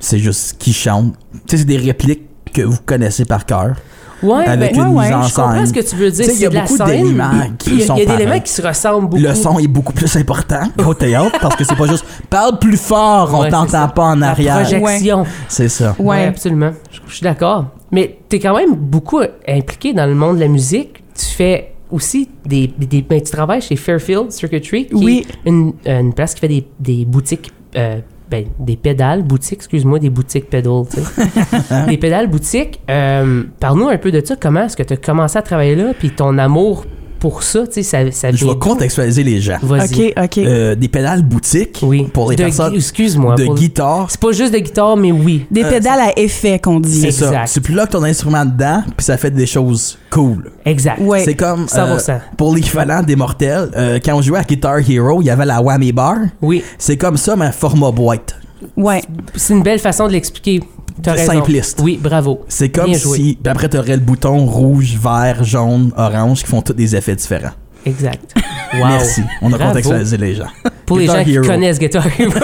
[0.00, 1.14] C'est juste qui chante.
[1.32, 3.74] Tu sais, c'est des répliques que vous connaissez par cœur.
[4.22, 5.66] Ouais, Avec ben, une ouais, mise en je comprends scène.
[5.66, 6.26] ce que tu veux dire.
[6.32, 8.22] Il y a de beaucoup d'éléments qui Il y a, sont il y a des
[8.22, 9.22] éléments qui se ressemblent beaucoup.
[9.22, 12.78] Le son est beaucoup plus important au théâtre parce que c'est pas juste parle plus
[12.78, 14.54] fort, on Ouais, t'entend pas en La arrière.
[14.62, 15.26] projection.
[15.48, 15.94] C'est ça.
[15.98, 16.24] Ouais, Ouais.
[16.24, 16.70] absolument.
[16.90, 17.66] Je, je suis d'accord.
[17.92, 21.02] Mais tu es quand même beaucoup impliqué dans le monde de la musique.
[21.14, 25.26] Tu fais aussi des, des, ben, tu travailles chez Fairfield Circuitry, qui Oui.
[25.44, 27.98] est une, euh, une place qui fait des, des boutiques, euh,
[28.30, 31.86] ben, des pédales boutiques, excuse-moi, des boutiques pédales, tu sais.
[31.88, 32.80] des pédales boutiques.
[32.90, 34.36] Euh, Parle-nous un peu de ça.
[34.36, 36.84] Comment est-ce que tu as commencé à travailler là, puis ton amour
[37.28, 39.56] pour ça, tu sais, ça, ça Je vais contextualiser les gens.
[39.60, 40.10] Vas-y.
[40.10, 40.38] OK, OK.
[40.38, 42.04] Euh, des pédales boutiques Oui.
[42.12, 43.34] pour les De- personnes Excuse-moi.
[43.34, 44.06] de pour- guitare.
[44.08, 45.44] C'est pas juste de guitare, mais oui.
[45.50, 47.00] Des euh, pédales à effet qu'on dit.
[47.00, 47.26] C'est ça.
[47.26, 47.50] Exact.
[47.52, 50.52] Tu bloques ton instrument dedans, puis ça fait des choses cool.
[50.64, 51.00] Exact.
[51.00, 51.24] Ouais.
[51.24, 52.12] C'est comme 100%.
[52.12, 55.46] euh, pour l'équivalent des mortels, euh, quand on jouait à Guitar Hero, il y avait
[55.46, 56.18] la whammy bar.
[56.40, 56.62] Oui.
[56.78, 58.36] C'est comme ça, mais format boîte.
[58.76, 59.02] Ouais.
[59.34, 60.60] C'est une belle façon de l'expliquer.
[61.04, 61.80] Simpliste.
[61.82, 62.44] Oui, bravo.
[62.48, 63.16] C'est comme Bien joué.
[63.18, 67.16] si, puis après, t'aurais le bouton rouge, vert, jaune, orange qui font tous des effets
[67.16, 67.52] différents.
[67.84, 68.34] Exact.
[68.74, 68.88] Wow.
[68.88, 69.22] Merci.
[69.42, 69.70] On a Bravo.
[69.70, 70.48] contextualisé les gens.
[70.84, 72.32] Pour les gens qui connaissent Guitar Hero.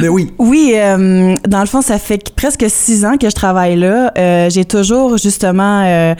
[0.00, 3.34] Mais oui, Oui, euh, dans le fond, ça fait que presque six ans que je
[3.34, 4.12] travaille là.
[4.18, 6.14] Euh, j'ai toujours justement euh,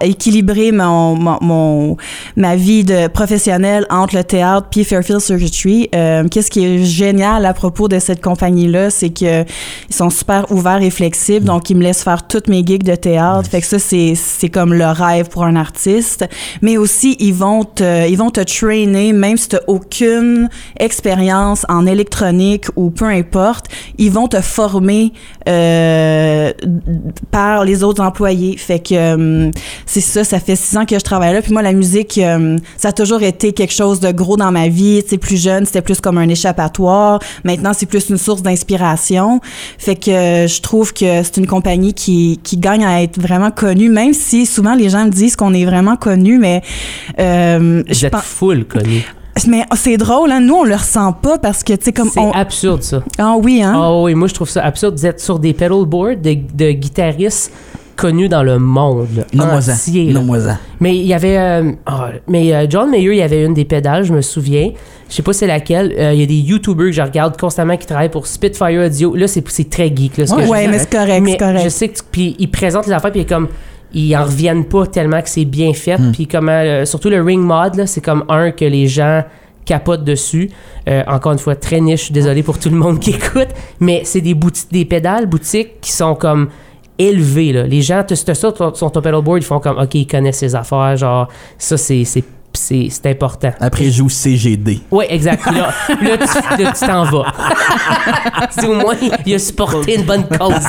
[0.00, 1.96] équilibré mon, mon, mon-
[2.36, 5.88] ma vie de professionnelle entre le théâtre puis Fairfield Circuitry.
[5.94, 9.42] Euh, Qu'est-ce qui est génial à propos de cette compagnie-là, c'est que
[9.88, 12.94] ils sont super ouverts et flexibles, donc ils me laissent faire toutes mes gigs de
[12.94, 13.48] théâtre.
[13.48, 16.24] Fait que ça, c'est c'est comme le rêve pour un artiste.
[16.62, 21.86] Mais aussi, ils vont te, ils vont te trainer, même si tu aucune expérience en
[21.86, 23.66] électronique ou peu importe,
[23.98, 25.12] ils vont te former
[25.48, 26.52] euh,
[27.30, 28.56] par les autres employés.
[28.56, 29.50] Fait que euh,
[29.86, 31.42] c'est ça, ça fait six ans que je travaille là.
[31.42, 34.68] Puis moi, la musique, euh, ça a toujours été quelque chose de gros dans ma
[34.68, 35.02] vie.
[35.06, 37.20] Sais, plus jeune, c'était plus comme un échappatoire.
[37.44, 39.40] Maintenant, c'est plus une source d'inspiration.
[39.78, 43.50] Fait que euh, je trouve que c'est une compagnie qui, qui gagne à être vraiment
[43.50, 46.62] connue, même si souvent les gens me disent qu'on est vraiment connu, mais
[47.18, 49.04] euh, Vous je êtes pense- full connu.
[49.48, 50.40] Mais c'est drôle, hein?
[50.40, 52.32] Nous, on le ressent pas parce que, tu sais, comme C'est on.
[52.32, 53.02] absurde, ça.
[53.18, 53.72] Ah oui, hein?
[53.76, 54.94] Ah oui, moi je trouve ça absurde.
[54.96, 57.52] Vous êtes sur des pedalboards de, de guitaristes
[57.96, 59.70] connus dans le monde Nomme-moi-en.
[59.72, 60.12] entier.
[60.12, 60.56] Nomme-moi-en.
[60.80, 61.38] Mais il y avait.
[61.38, 64.70] euh, ah, mais euh, John Mayer, il y avait une des pédales, je me souviens.
[65.08, 65.94] Je sais pas c'est laquelle.
[65.98, 69.14] Euh, Il y a des YouTubers que je regarde constamment qui travaillent pour Spitfire Audio.
[69.14, 70.16] Là, c'est c'est très geek.
[70.18, 71.60] Là, ce que je ouais, mais c'est correct, Mais c'est correct.
[71.64, 73.48] je sais que puis ils présentent les affaires puis comme
[73.94, 75.98] ils en reviennent pas tellement que c'est bien fait.
[76.12, 79.22] Puis comment euh, surtout le ring mod là, c'est comme un que les gens
[79.64, 80.50] capotent dessus.
[80.88, 83.48] Euh, encore une fois très niche, désolé pour tout le monde qui écoute,
[83.80, 86.48] mais c'est des boutiques des pédales boutiques qui sont comme
[86.98, 87.62] élevées là.
[87.66, 90.54] Les gens te te ton- sur ton pedalboard, ils font comme OK, ils connaissent ces
[90.54, 92.04] affaires, genre ça c'est
[92.56, 93.52] c'est c'est important.
[93.60, 94.80] Après, je joue CGD.
[94.90, 95.42] Oui, exact.
[95.46, 97.32] Puis Là, là, tu là, tu t'en vas.
[98.50, 100.54] c'est au moins, il a supporté une bonne cause.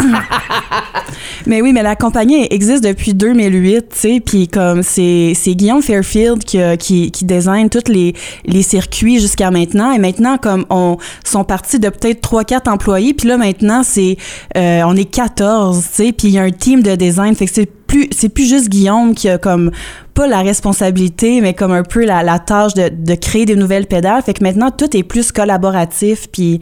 [1.45, 5.81] Mais oui, mais la compagnie existe depuis 2008, tu sais, puis comme c'est c'est Guillaume
[5.81, 8.13] Fairfield qui a- qui qui design tous les
[8.45, 13.13] les circuits jusqu'à maintenant et maintenant comme on sont partis de peut-être 3 4 employés,
[13.13, 14.17] puis là maintenant c'est
[14.57, 17.45] euh, on est 14, tu sais, puis il y a un team de design, fait
[17.45, 19.71] que c'est plus c'est plus juste Guillaume qui a comme
[20.13, 23.85] pas la responsabilité, mais comme un peu la, la tâche de, de créer des nouvelles
[23.85, 24.23] pédales.
[24.23, 26.27] Fait que maintenant, tout est plus collaboratif.
[26.31, 26.59] Puis,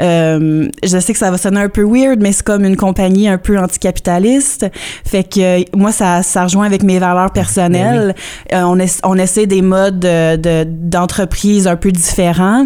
[0.00, 3.28] euh, je sais que ça va sonner un peu weird, mais c'est comme une compagnie
[3.28, 4.64] un peu anticapitaliste.
[5.04, 8.14] Fait que euh, moi, ça, ça rejoint avec mes valeurs personnelles.
[8.54, 12.64] Euh, on, essa- on essaie des modes de- de- d'entreprise un peu différents.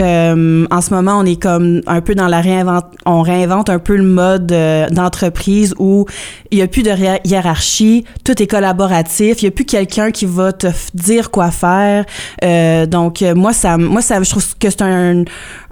[0.00, 3.78] Euh, en ce moment, on est comme un peu dans la réinvente, on réinvente un
[3.78, 6.06] peu le mode euh, d'entreprise où
[6.50, 10.10] il y a plus de hiér- hiérarchie, tout est collaboratif, il y a plus quelqu'un
[10.10, 12.04] qui va te dire quoi faire.
[12.42, 15.24] Euh, donc euh, moi ça moi ça je trouve que c'est un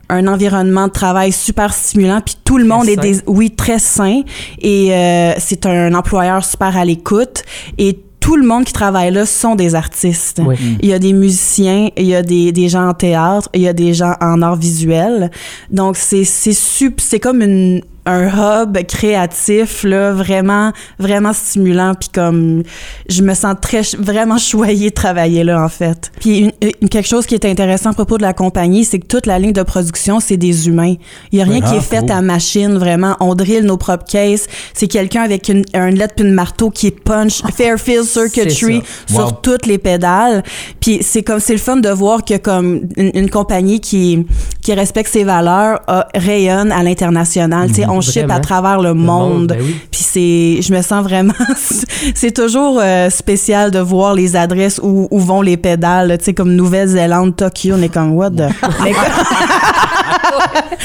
[0.09, 3.79] un environnement de travail super stimulant puis tout le Très monde est des oui très
[3.79, 4.23] sain
[4.61, 7.45] et euh, c'est un employeur super à l'écoute
[7.79, 10.41] et tout le monde qui travaille là sont des artistes.
[10.47, 10.55] Oui.
[10.81, 13.67] Il y a des musiciens, il y a des, des gens en théâtre, il y
[13.67, 15.33] a des gens en art visuel.
[15.71, 18.27] Donc c'est c'est comme une un
[18.63, 22.63] hub créatif là vraiment vraiment stimulant puis comme
[23.09, 26.11] je me sens très vraiment choyée de travailler là en fait.
[26.21, 29.07] Puis une, une- quelque chose qui est intéressant à propos de la compagnie, c'est que
[29.07, 30.95] toute la ligne de production, c'est des humains.
[31.31, 34.05] Il y a rien qui est Ah, fait à machine vraiment, on drille nos propres
[34.07, 39.41] cases, c'est quelqu'un avec une un lettre puis une marteau qui punch Fairfield Circuitry sur
[39.41, 40.43] toutes les pédales.
[40.81, 44.27] Puis c'est comme c'est le fun de voir que comme une, une compagnie qui
[44.63, 47.69] qui respecte ses valeurs a- rayonne à l'international.
[47.69, 49.49] Tu sais, on ship à travers le, monde.
[49.49, 49.77] ben oui.
[49.91, 51.33] Puis c'est, je me sens vraiment,
[52.15, 56.17] c'est toujours euh, spécial de voir les adresses où, où vont les pédales.
[56.19, 58.49] Tu sais, comme Nouvelle-Zélande, Tokyo, on est comme what the.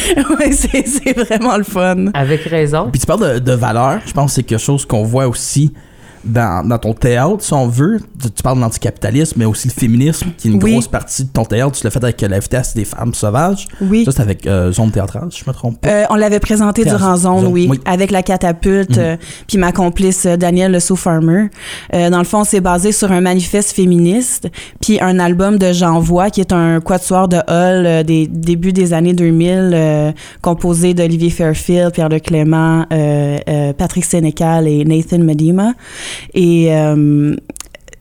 [0.52, 2.08] C'est vraiment le fun.
[2.14, 2.90] Avec raison.
[2.92, 5.74] Puis tu parles de, de valeur, je pense que c'est quelque chose qu'on voit aussi
[6.28, 8.00] dans, dans ton théâtre, si on veut.
[8.22, 10.74] Tu, tu parles de l'anticapitalisme, mais aussi le féminisme, qui est une Oui.
[10.74, 11.72] grosse partie de ton théâtre.
[11.78, 13.66] Tu l'as fait avec euh, la vitesse des femmes sauvages.
[13.82, 14.06] Oui.
[14.06, 15.90] Ça, c'est avec euh, Zone Théâtrale, si je me trompe pas.
[15.90, 16.98] Euh, on l'avait présenté Théâtre.
[17.00, 17.80] durant Zone, Zone, oui, oui.
[17.86, 19.00] avec la catapulte, Mhm.
[19.00, 21.50] euh, puis ma complice euh, Danielle Le Farmer.
[21.94, 24.48] Euh, dans le fond, c'est basé sur un manifeste féministe,
[24.82, 28.74] puis un album de Jean Voix, qui est un quatuor de Hall euh, des débuts
[28.74, 30.12] des années 2000, euh,
[30.42, 35.74] composé d'Olivier Fairfield, Pierre de Clément, euh, euh, Patrick Sénécal et Nathan Medema.
[36.34, 37.36] Et euh,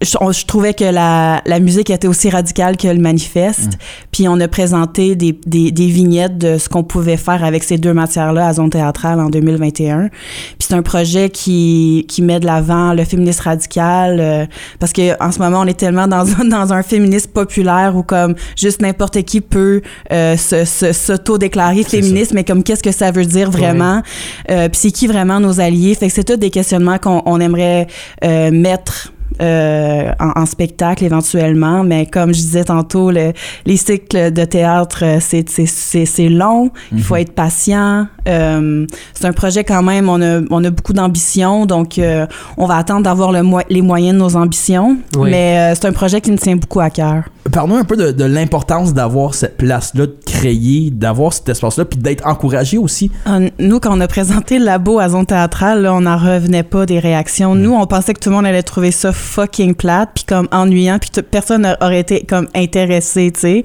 [0.02, 3.78] je, on- je trouvais que la, la musique était aussi radicale que le manifeste.
[4.12, 7.78] Puis on a présenté des, des, des vignettes de ce qu'on pouvait faire avec ces
[7.78, 10.08] deux matières-là à Zone Théâtrale en 2021.
[10.08, 14.46] Puis c'est un projet qui, qui met de l'avant le féminisme radical euh,
[14.78, 18.02] parce que en ce moment on est tellement dans un, dans un féminisme populaire où
[18.02, 19.80] comme juste n'importe qui peut
[20.12, 24.02] euh, se, se, s'auto-déclarer féministe, mais comme qu'est-ce que ça veut dire vraiment?
[24.50, 25.94] Euh, Puis c'est qui vraiment nos alliés?
[25.94, 27.86] Fait que c'est tous des questionnements qu'on on aimerait
[28.24, 33.32] euh, mettre euh, en, en spectacle éventuellement, mais comme je disais tantôt, le-
[33.64, 38.06] les cycles de théâtre, euh, c'est long, il faut être patient.
[38.28, 42.66] Euh, c'est un projet quand même, on a, on a beaucoup d'ambition, donc euh, on
[42.66, 45.30] va attendre d'avoir le mo- les moyens de nos ambitions, Oui.
[45.30, 47.24] mais c'est un projet qui me tient beaucoup à cœur.
[47.52, 51.98] Parle-nous un peu de, de l'importance d'avoir cette place-là, de créer, d'avoir cet espace-là, puis
[51.98, 53.10] d'être encouragé aussi.
[53.24, 56.64] Ah, Nous, quand on a présenté le labo à Zone Théâtrale, là, on n'en revenait
[56.64, 57.54] pas des réactions.
[57.54, 60.98] Nous, on pensait que tout le monde allait trouver ça fucking plate puis comme ennuyant
[60.98, 63.64] puis personne aurait été comme intéressé, tu sais.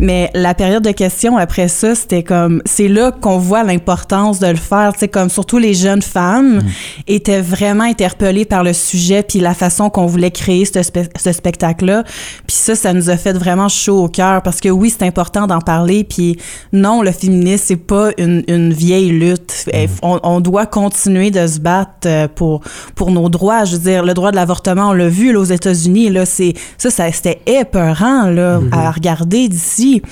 [0.00, 4.48] Mais la période de questions après ça, c'était comme c'est là qu'on voit l'importance de
[4.48, 6.62] le faire, tu sais comme surtout les jeunes femmes
[7.06, 11.32] étaient vraiment interpellées par le sujet puis la façon qu'on voulait créer ce, spe- ce
[11.32, 12.02] spectacle-là.
[12.46, 15.46] Puis ça, ça nous a fait vraiment chaud au cœur parce que oui, c'est important
[15.46, 16.04] d'en parler.
[16.04, 16.36] Puis
[16.72, 19.66] non, le féminisme, c'est pas une, une vieille lutte.
[19.72, 22.60] Eh, On, on doit continuer de se battre euh, pour,
[22.94, 23.64] pour nos droits.
[23.64, 26.10] Je veux dire, le droit de l'avortement, l'a vu là, aux États-Unis.
[26.10, 30.02] Là, c'est ça, ça c'était épeurant là, à regarder d'ici.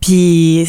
[0.00, 0.66] Puis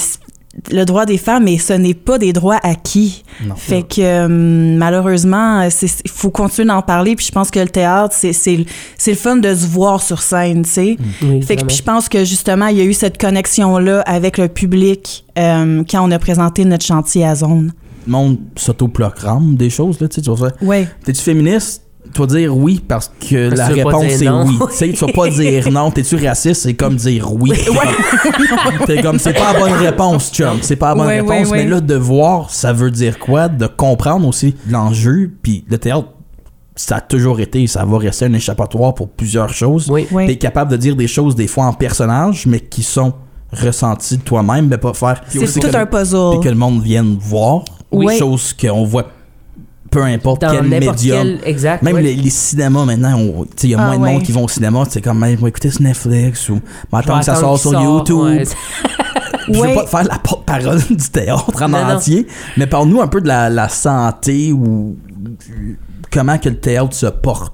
[0.72, 3.24] le droit des femmes, et ce n'est pas des droits acquis.
[3.46, 3.56] Non.
[3.56, 7.16] Fait que euh, malheureusement, il faut continuer d'en parler.
[7.16, 8.66] Puis je pense que le théâtre, c'est c'est
[8.98, 10.98] c'est le fun de se voir sur scène, tu sais.
[11.22, 14.38] Oui, Fait que puis je pense que justement, il y a eu cette connexion-là avec
[14.38, 17.72] le public euh, quand on a présenté notre chantier à zone.
[18.06, 20.86] Le monde s'auto-proclame des choses, là, tu sais, tu vas faire, Oui.
[21.04, 21.84] T'es-tu féministe?
[22.13, 24.58] Tu vas dire oui parce que Parce la que réponse c'est oui.
[24.72, 25.91] tu sais, tu vas pas dire non.
[25.91, 26.62] T'es-tu raciste?
[26.63, 27.52] C'est comme dire oui.
[28.86, 30.58] T'es comme, c'est pas la bonne réponse, chum.
[30.62, 31.50] C'est pas la bonne Ouais, réponse.
[31.50, 33.48] ouais, Mais là, de voir, ça veut dire quoi?
[33.48, 35.32] De comprendre aussi l'enjeu.
[35.41, 36.08] Puis le théâtre,
[36.76, 39.89] ça a toujours été, ça va rester un échappatoire pour plusieurs choses.
[39.89, 40.08] Oui.
[40.12, 40.28] Oui.
[40.28, 43.13] T'es capable de dire des choses des fois en personnage, mais qui sont
[43.52, 45.22] ressenties de toi-même, mais pas faire.
[45.28, 46.32] C'est tout que- un puzzle.
[46.39, 47.63] Puis que le monde vienne voir.
[47.91, 48.17] Oui.
[48.17, 49.08] Chose qu'on voit
[49.89, 51.17] peu importe Dans quel médium.
[51.17, 51.39] quel.
[51.45, 51.82] Exact.
[51.84, 52.04] Même oui.
[52.04, 53.17] les, les cinémas maintenant,
[53.63, 54.84] il y a Ah moins de monde qui vont au cinéma.
[54.89, 57.80] C'est comme, même, écouter sur Netflix ou mais Je vais attendre que ça sort sur
[57.82, 58.17] YouTube.
[58.17, 58.43] ouais.
[58.43, 58.54] Puis
[59.54, 59.69] Je Ouais.
[59.69, 61.95] veux pas te faire la porte-parole du théâtre en Non, non.
[61.95, 64.95] entier, mais parle-nous un peu de la, la santé ou
[66.13, 67.54] comment que le théâtre se porte.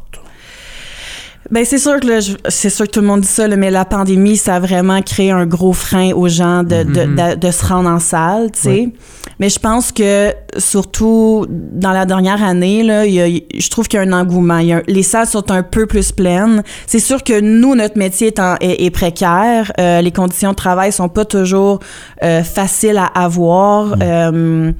[1.52, 2.08] Ben c'est sûr que
[2.50, 5.02] c'est sûr que tout le monde dit ça, là, mais la pandémie, ça a vraiment
[5.04, 7.16] créé un gros frein aux gens de, de, Mhm.
[7.16, 8.70] de, de se rendre en salle, tu sais.
[8.70, 8.94] Oui.
[9.40, 13.28] Mais je pense que surtout dans la dernière année, là, y a-
[13.60, 14.58] je trouve qu'il y a un engouement.
[14.60, 16.64] Y a les salles sont un peu plus pleines.
[16.88, 19.72] C'est sûr que nous, notre métier est, en- est- est précaire.
[19.80, 21.80] Euh, les conditions de travail sont pas toujours
[22.24, 23.96] euh, faciles à avoir.
[24.02, 24.72] Euh,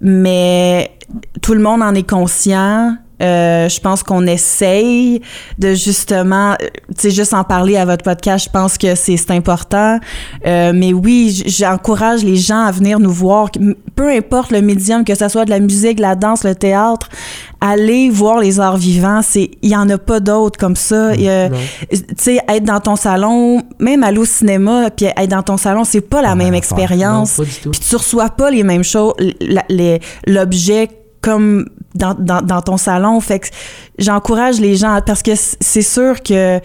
[0.00, 0.90] mais
[1.42, 2.96] tout le monde en est conscient.
[3.22, 5.22] Euh, je pense qu'on essaye
[5.58, 9.30] de justement, euh, tu sais, juste en parler à votre podcast, je pense que c'est
[9.30, 9.98] important.
[10.46, 13.50] Euh, mais oui, j'encourage les gens à venir nous voir,
[13.94, 17.08] peu importe le médium, que ce soit de la musique, de la danse, le théâtre,
[17.62, 19.22] allez voir les arts vivants.
[19.22, 21.16] C'est, il y en a pas d'autres comme ça.
[21.16, 21.50] Non.
[21.90, 25.84] tu sais, être dans ton salon, même aller au cinéma, puis être dans ton salon,
[25.84, 26.56] c'est pas la même affaire.
[26.56, 27.40] expérience.
[27.62, 29.14] Puis tu reçois pas les mêmes choses,
[30.26, 30.90] l'objet
[31.26, 33.18] comme dans, dans, dans ton salon.
[33.18, 33.48] Fait que
[33.98, 36.60] j'encourage les gens parce que c'est sûr que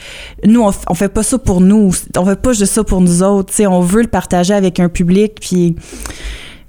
[0.46, 1.92] nous, on, on fait pas ça pour nous.
[2.16, 3.50] On fait pas juste ça pour nous autres.
[3.50, 5.40] Tu sais, on veut le partager avec un public.
[5.42, 5.76] Puis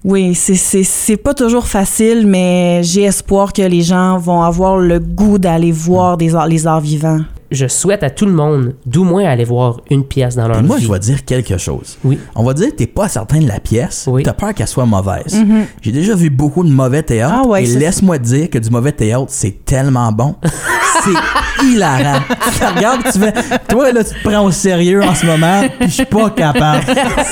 [0.05, 4.77] oui, c'est- c'est c'est pas toujours facile, mais j'ai espoir que les gens vont avoir
[4.77, 7.21] le goût d'aller voir des arts, les arts vivants.
[7.53, 10.63] Je souhaite à tout le monde d'au moins aller voir une pièce dans leur Et
[10.63, 10.85] moi, vie.
[10.87, 11.99] je vais dire quelque chose.
[12.03, 12.19] Oui.
[12.35, 14.23] On va dire que t'es pas certain de la pièce, Oui.
[14.23, 15.37] t'as peur qu'elle soit mauvaise.
[15.83, 18.71] J'ai déjà vu beaucoup de mauvais théâtre Ah ouais, et laisse-moi te dire que du
[18.71, 20.35] mauvais théâtre, c'est tellement bon.
[21.05, 22.21] c'est hilarant.
[22.53, 23.33] tu te regardes, tu fais,
[23.69, 26.85] toi là, tu te prends au sérieux en ce moment, puis je suis pas capable.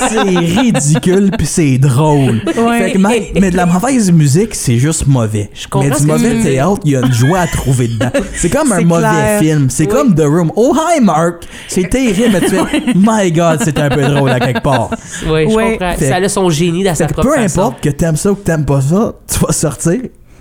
[0.09, 2.41] C'est ridicule, puis c'est drôle.
[2.57, 2.79] Ouais.
[2.79, 5.49] Fait que même- mais de la mauvaise musique, c'est juste mauvais.
[5.69, 8.09] comprends Mais du mauvais théâtre, il y a une joie à trouver dedans.
[8.35, 9.39] C'est comme un mauvais clair.
[9.39, 9.69] film.
[9.69, 9.89] C'est Oui.
[9.89, 10.51] comme The Room.
[10.55, 14.39] Oh hi Mark, c'est terrible, mais tu fais, my God, c'est un peu drôle à
[14.39, 14.89] quelque part.
[15.27, 15.71] Oui, je Ouais.
[15.77, 15.93] comprends.
[15.97, 17.59] Fait- Ça a son génie dans sa propre peu façon.
[17.61, 19.93] importe que t'aimes ça ou que t'aimes pas ça, tu vas sortir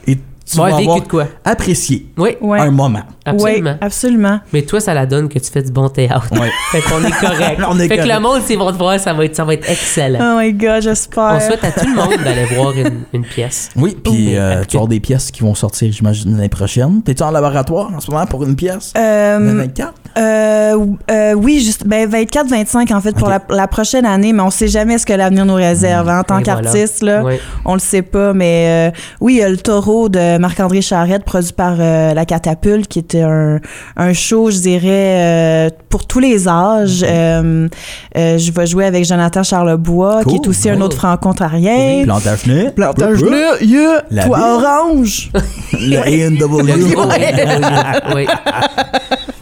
[0.06, 1.26] et tu Ouais, vas avoir de quoi?
[1.44, 2.60] apprécié Oui, Ouais.
[2.60, 3.02] un moment.
[3.24, 3.70] Absolument.
[3.70, 4.40] Ouais, absolument.
[4.52, 6.28] Mais toi, ça la donne que tu fais du bon théâtre.
[6.32, 6.50] Ouais.
[6.72, 7.60] fait qu'on est correct.
[7.68, 9.54] On est fait que le monde, s'ils vont te voir, ça va être, ça va
[9.54, 10.18] être excellent.
[10.36, 11.34] Oh my god, j'espère.
[11.36, 13.70] On souhaite à tout le monde d'aller voir une, une pièce.
[13.76, 17.02] Oui, puis euh, tu vas avoir des pièces qui vont sortir, j'imagine, l'année prochaine.
[17.02, 18.92] T'es-tu en laboratoire en ce moment pour une pièce?
[18.96, 19.92] Euh, Le 24?
[20.18, 24.50] Euh, euh, oui, juste ben 24-25 en fait pour la, la prochaine année, mais on
[24.50, 26.08] sait jamais ce que l'avenir nous réserve.
[26.08, 26.20] hein.
[26.20, 26.62] En tant Et voilà.
[26.62, 27.34] qu'artiste, là, Oui.
[27.64, 31.24] on le sait pas, mais euh, oui, il y a le Taureau de Marc-André Charrette,
[31.24, 33.60] produit par euh, La Catapulte, qui un,
[33.96, 37.04] un show, je dirais, euh, pour tous les âges.
[37.06, 37.68] Euh,
[38.16, 42.04] euh, je vais jouer avec Jonathan Charlebois, qui est aussi un autre franco-ontarien.
[42.04, 42.70] Plantage-nez?
[42.74, 44.04] Plantage-là, yeah!
[44.10, 45.30] La Toi orange!
[45.72, 48.26] Le gros, oui, oui.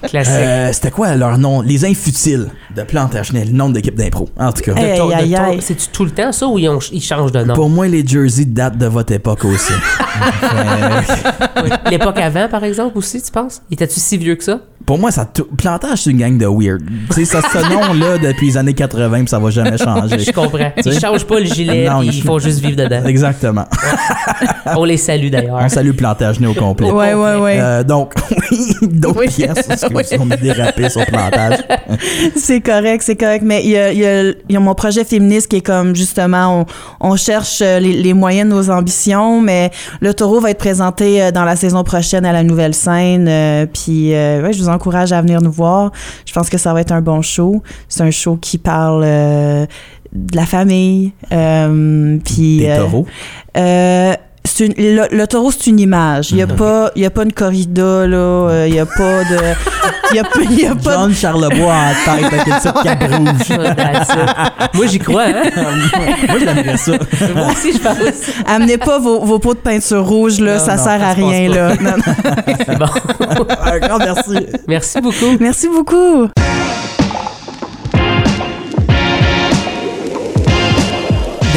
[0.08, 0.74] Classique.
[0.74, 1.60] C'était quoi leur nom?
[1.60, 4.74] Les Infutiles de Plantage-nez, le nom d'équipe d'impro, en tout cas.
[4.76, 5.58] Hey, ton- aïe.
[5.60, 7.54] C'est-tu tout le temps ça ou ils, ont- ils changent de nom?
[7.54, 9.72] Pour moi, les jerseys datent de votre époque aussi.
[11.62, 11.70] Oui.
[11.90, 13.62] L'époque avant, par exemple, aussi, tu penses?
[13.70, 14.60] Étais-tu si vieux que ça?
[14.86, 15.28] Pour moi, ça
[15.58, 16.80] plantage, c'est une gang de weird.
[17.10, 20.18] Tu sais, ça, ce nom-là, depuis les années 80, puis ça va jamais changer.
[20.18, 20.72] Je comprends.
[20.82, 23.04] Tu Ils changent pas le gilet, Non, ils- ils font juste vivre dedans.
[23.04, 23.66] Exactement.
[24.76, 25.58] On les salue d'ailleurs.
[25.60, 26.90] On salue Plantagenet au complet.
[26.90, 27.58] Ouais, ouais, ouais.
[27.60, 28.14] Euh, donc,
[28.50, 29.26] oui, d'autres Oui.
[29.28, 30.04] pièces, excusez, Oui.
[30.20, 31.58] on dérapé sur plantage.
[32.36, 33.42] C'est correct, c'est correct.
[33.44, 35.60] Mais il y a, il y, a, il y a mon projet féministe qui est
[35.60, 36.66] comme justement,
[37.00, 40.58] on, on cherche euh, les, les moyens de nos ambitions, mais le taureau va être
[40.58, 43.26] présenté euh, dans la saison prochaine à la nouvelle scène.
[43.28, 45.92] euh, puis euh, ouais, je vous encourage à venir nous voir.
[46.26, 47.62] Je pense que ça va être un bon show.
[47.88, 49.66] C'est un show qui parle euh,
[50.12, 51.12] de la famille.
[51.32, 53.06] euh, puis, Des taureaux.
[54.60, 56.30] Une- le, le taureau, c'est une image.
[56.30, 58.16] Il n'y a, pas- il y a pas une corrida, là.
[58.16, 59.38] euh, Il n'y a pas de.
[60.10, 62.82] Il n'y a, pas- y a pas de John Charlebois en tête avec une petite
[62.82, 63.58] cape rouge.
[64.74, 65.42] Moi, j'y crois, hein?
[66.28, 66.92] Moi, j'aimerais ça.
[67.34, 68.32] Moi aussi, je aussi.
[68.46, 71.50] Amenez pas vos, vos pots de peinture rouge, là, Non, ça non, sert à rien,
[71.50, 71.54] pas.
[71.56, 71.74] là.
[71.80, 72.54] Non, non.
[72.66, 72.86] C'est bon.
[73.64, 74.46] Un grand merci.
[74.66, 75.36] Merci beaucoup.
[75.40, 76.28] Merci beaucoup.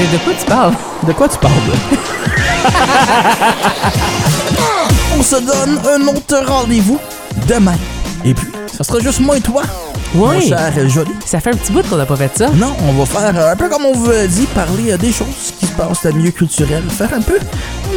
[0.01, 0.73] De, de quoi tu parles?
[1.07, 1.53] De quoi tu parles?
[5.17, 6.99] On se donne un autre rendez-vous
[7.47, 7.75] demain.
[8.25, 9.61] Et puis, ça sera juste moi et toi,
[10.15, 10.41] mon Ouais.
[10.41, 11.11] cher Joli.
[11.25, 12.49] Ça fait un petit bout qu'on n'a pas fait ça.
[12.49, 15.11] Non, on va faire euh, un peu comme on vous a dit, parler euh, des
[15.11, 17.37] choses qui se passent dans le milieu culturel, faire un peu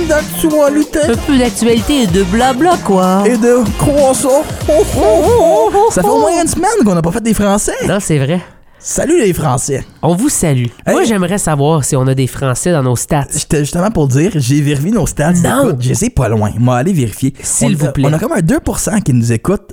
[0.09, 3.23] d'actualité Un peu d'actualité et de blabla, quoi.
[3.27, 4.43] et de croissant.
[4.69, 5.89] Oh, oh, oh.
[5.91, 7.73] Ça fait au moins une semaine qu'on n'a pas fait des Français.
[7.87, 8.41] Non, c'est vrai.
[8.87, 9.83] Salut les Français.
[10.03, 10.67] On vous salue.
[10.87, 13.25] Moi, j'aimerais savoir si on a des Français dans nos stats.
[13.35, 15.33] J'étais justement pour dire, j'ai vérifié nos stats.
[15.33, 15.69] Non.
[15.71, 16.51] Écoute, je sais pas loin.
[16.59, 17.33] Moi, allez vérifier.
[17.43, 18.05] S'il vous plaît.
[18.07, 19.73] On a comme un 2% qui nous écoute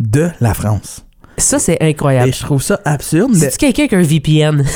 [0.00, 1.04] de la France.
[1.38, 2.34] Ça, c'est Et incroyable.
[2.34, 3.38] je trouve ça absurde, mais.
[3.38, 4.64] C'est-tu quelqu'un qui a un VPN?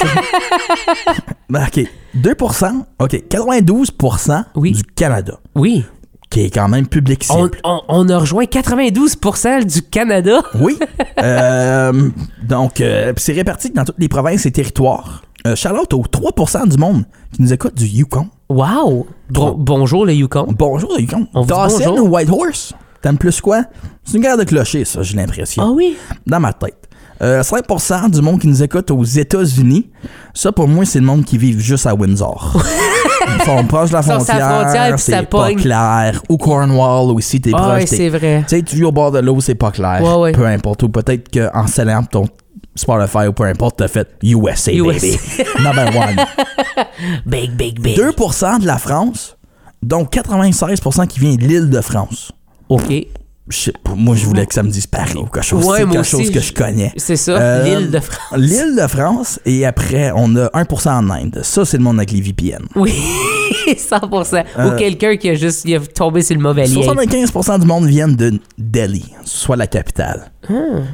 [1.50, 1.80] Ben, OK.
[2.16, 3.12] 2%, OK.
[3.30, 4.72] 92% Oui.
[4.72, 5.84] du Canada, Oui.
[6.30, 7.58] Qui est quand même public On, cible.
[7.64, 10.40] on- on a rejoint 92% du Canada.
[10.60, 10.78] Oui.
[11.20, 12.10] Euh,
[12.46, 15.22] donc, euh, c'est réparti dans toutes les provinces et territoires.
[15.48, 18.28] Euh, Charlotte, aux 3% du monde qui nous écoute du Yukon.
[18.48, 19.08] Wow!
[19.28, 20.46] Bon- bonjour, le Yukon.
[20.56, 21.26] Bonjour, le Yukon.
[21.34, 22.72] On Dawson ou Whitehorse?
[23.02, 23.64] T'aimes plus quoi?
[24.04, 25.62] C'est une guerre de clocher, ça, j'ai l'impression.
[25.66, 25.96] Ah oui?
[26.24, 26.88] Dans ma tête.
[27.20, 29.90] Euh, 5% du monde qui nous écoute aux États-Unis,
[30.34, 32.62] ça pour moi c'est le monde qui vit juste à Windsor.
[33.48, 36.22] Sont proches de la frontière, c'est pas clair.
[36.28, 37.84] Ou Cornwall aussi, t'es proche.
[37.86, 38.44] c'est vrai.
[38.48, 40.00] Tu sais, tu vis au bord de l'eau, c'est pas clair.
[40.32, 40.82] Peu importe.
[40.82, 42.26] Ou peut-être qu'en scellant ton
[42.74, 44.92] Spotify ou peu importe, t'as fait USA, USA.
[44.92, 45.18] baby.
[45.62, 46.16] Number one.
[47.26, 47.98] Big, big, big.
[47.98, 49.36] 2% de la France,
[49.82, 52.32] donc 96% qui vient de l'île de France.
[52.68, 53.06] OK.
[53.50, 56.10] Je moi, je voulais que ça me dise Paris ou quelque chose, Ouais, quelque aussi,
[56.10, 56.92] chose que je- connais.
[56.96, 58.38] C'est ça, Euh, l'île de France.
[58.38, 61.40] L'île de France, et après, on a 1% en Inde.
[61.42, 62.66] Ça, c'est le monde avec les VPN.
[62.76, 62.92] Oui,
[63.76, 64.44] 100%.
[64.56, 66.82] Ou Euh, quelqu'un qui a juste il a tombé sur le mauvais lien.
[66.82, 70.30] 75% du monde viennent de Delhi, soit la capitale.
[70.48, 70.84] Hmm.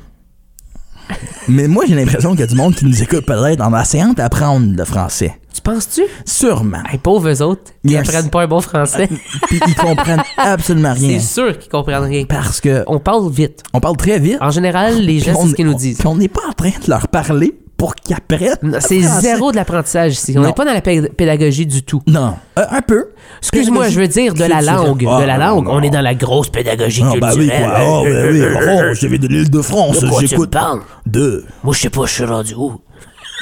[1.49, 4.13] Mais moi, j'ai l'impression qu'il y a du monde qui nous écoute peut-être en essayant
[4.15, 5.39] d'apprendre le français.
[5.55, 6.03] Tu penses-tu?
[6.25, 6.83] Sûrement.
[6.91, 8.09] Hey, pauvres eux autres, ils Yes.
[8.09, 9.09] apprennent pas un bon français.
[9.47, 11.21] Puis ils comprennent absolument C'est rien.
[11.21, 12.25] sûr qu'ils comprennent rien.
[12.25, 13.63] Parce que On parle vite.
[13.73, 14.39] on parle très vite.
[14.41, 15.99] En général, les puis gens, c'est ce qu'ils nous on- disent.
[15.99, 18.79] puis on n'est pas en train de leur parler pour qu'ils apprennent.
[18.81, 20.35] C'est zéro de l'apprentissage ici.
[20.39, 22.03] On n'est pas dans la pé- pédagogie du tout.
[22.07, 22.35] Non.
[22.59, 23.07] Euh, un peu.
[23.41, 24.67] Excuse-moi, je veux dire de la culturelle.
[24.87, 25.07] langue.
[25.11, 25.65] Ah, de la langue.
[25.67, 25.73] non.
[25.75, 27.65] On est dans la grosse pédagogie Ah, bah oui, culturelle.
[27.65, 27.75] quoi.
[27.77, 28.43] Ah, bah oui.
[28.91, 30.01] Oh, je vais de l'île de France.
[30.01, 30.51] De quoi tu me J'écoute.
[30.51, 30.81] parles?
[31.07, 31.45] De.
[31.63, 32.81] Moi, je sais pas, je suis rendu où?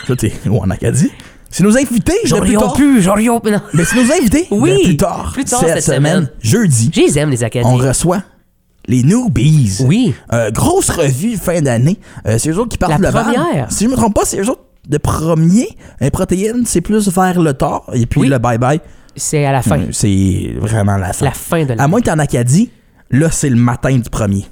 [0.07, 1.11] Ça, t'es où en Acadie?
[1.51, 2.73] C'est nos invités, J'en plus tard.
[2.73, 3.53] plus, j'en plus.
[3.75, 4.47] Mais c'est nos invités.
[4.51, 5.33] Oui, plus tard.
[5.35, 6.31] plus tard cette, cette semaine, semaine.
[6.41, 8.23] jeudi, Je les aime, les on reçoit
[8.87, 9.79] les Newbies.
[9.85, 10.15] Oui.
[10.33, 11.99] Euh, grosse revue fin d'année.
[12.27, 13.25] Euh, c'est eux autres qui partent La bal.
[13.25, 13.71] première.
[13.73, 15.69] Si je me trompe pas, c'est eux autres de premier.
[16.01, 17.85] Un protéine, c'est plus vers le tard.
[17.93, 18.29] Et puis Oui.
[18.29, 18.81] le bye-bye,
[19.15, 19.79] C'est à la fin.
[19.79, 21.25] euh, c'est vraiment la fin.
[21.27, 22.71] La fin de la À moins que t'es en Acadie,
[23.11, 24.47] là, c'est le matin du premier.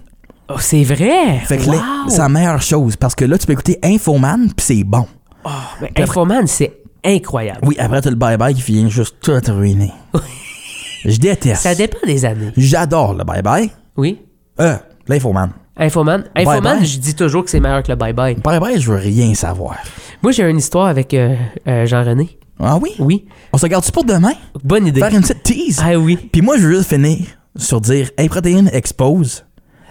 [0.49, 1.39] Oh, c'est vrai?
[1.47, 1.73] Fait que wow.
[1.75, 5.07] là, c'est la meilleure chose parce que là, tu peux écouter Infoman, puis c'est bon.
[5.81, 6.73] Mais Infoman, c'est
[7.05, 7.61] incroyable.
[7.63, 9.93] Oui, après, t'as le bye-bye qui vient juste tout ruiner.
[11.05, 11.63] Je déteste.
[11.63, 12.53] Ça dépend des années.
[12.57, 13.71] J'adore le bye-bye.
[14.01, 14.19] Oui.
[14.61, 14.77] Euh,
[15.09, 15.51] l'Infoman.
[15.77, 16.25] Infoman?
[16.35, 18.41] Infoman, je dis toujours que c'est meilleur que le bye-bye.
[18.41, 19.77] Bye-bye, je veux rien savoir.
[20.23, 21.37] Moi, j'ai une histoire avec euh,
[21.69, 22.39] euh, Jean-René.
[22.59, 22.93] Ah oui?
[22.99, 23.27] Oui.
[23.53, 24.33] On se regarde-tu pour demain?
[24.65, 25.01] Bonne idée.
[25.01, 25.83] Faire une petite tease?
[25.85, 26.17] Ah oui.
[26.33, 27.19] Puis moi, je veux juste finir
[27.57, 29.45] sur dire, hey, protéine expose,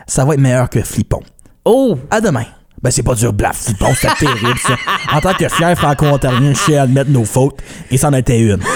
[0.07, 1.21] ça va être meilleur que Flippon.
[1.63, 1.95] Oh!
[2.09, 2.45] À demain.
[2.81, 4.75] Ben, c'est pas dur, blaf, Flippon, c'était terrible, ça.
[5.15, 8.61] En tant que fier franco-ontarien, je sais admettre nos fautes, et c'en était une.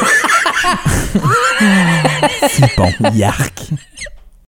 [2.49, 3.71] Flippon, yark.